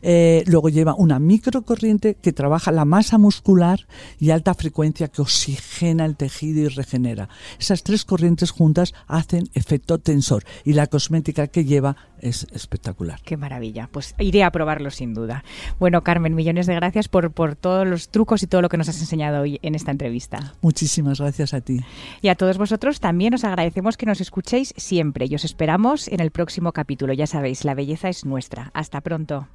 Eh, 0.01 0.43
luego 0.45 0.69
lleva 0.69 0.93
una 0.95 1.17
microcorriente 1.17 2.15
que 2.15 2.33
trabaja 2.33 2.71
la 2.71 2.85
masa 2.85 3.17
muscular 3.17 3.87
y 4.19 4.29
alta 4.29 4.53
frecuencia 4.53 5.07
que 5.07 5.21
oxigena 5.71 6.05
el 6.05 6.15
tejido 6.15 6.61
y 6.61 6.67
regenera. 6.67 7.29
Esas 7.59 7.83
tres 7.83 8.03
corrientes 8.05 8.51
juntas 8.51 8.93
hacen 9.07 9.45
efecto 9.53 9.97
tensor 9.99 10.43
y 10.65 10.73
la 10.73 10.87
cosmética 10.87 11.47
que 11.47 11.63
lleva 11.63 11.95
es 12.19 12.45
espectacular. 12.51 13.19
Qué 13.23 13.37
maravilla. 13.37 13.89
Pues 13.91 14.13
iré 14.19 14.43
a 14.43 14.51
probarlo 14.51 14.91
sin 14.91 15.13
duda. 15.13 15.43
Bueno, 15.79 16.03
Carmen, 16.03 16.35
millones 16.35 16.67
de 16.67 16.75
gracias 16.75 17.07
por, 17.07 17.31
por 17.31 17.55
todos 17.55 17.87
los 17.87 18.09
trucos 18.09 18.43
y 18.43 18.47
todo 18.47 18.61
lo 18.61 18.69
que 18.69 18.77
nos 18.77 18.89
has 18.89 18.99
enseñado 18.99 19.41
hoy 19.41 19.59
en 19.63 19.75
esta 19.75 19.91
entrevista. 19.91 20.53
Muchísimas 20.61 21.19
gracias 21.19 21.53
a 21.53 21.61
ti. 21.61 21.79
Y 22.21 22.27
a 22.27 22.35
todos 22.35 22.57
vosotros 22.57 22.99
también 22.99 23.33
os 23.33 23.43
agradecemos 23.43 23.97
que 23.97 24.05
nos 24.05 24.21
escuchéis 24.21 24.73
siempre 24.77 25.25
y 25.27 25.35
os 25.35 25.45
esperamos 25.45 26.07
en 26.09 26.19
el 26.19 26.31
próximo 26.31 26.73
capítulo. 26.73 27.13
Ya 27.13 27.27
sabéis, 27.27 27.65
la 27.65 27.73
belleza 27.73 28.09
es 28.09 28.25
nuestra. 28.25 28.71
Hasta 28.73 29.01
pronto. 29.01 29.47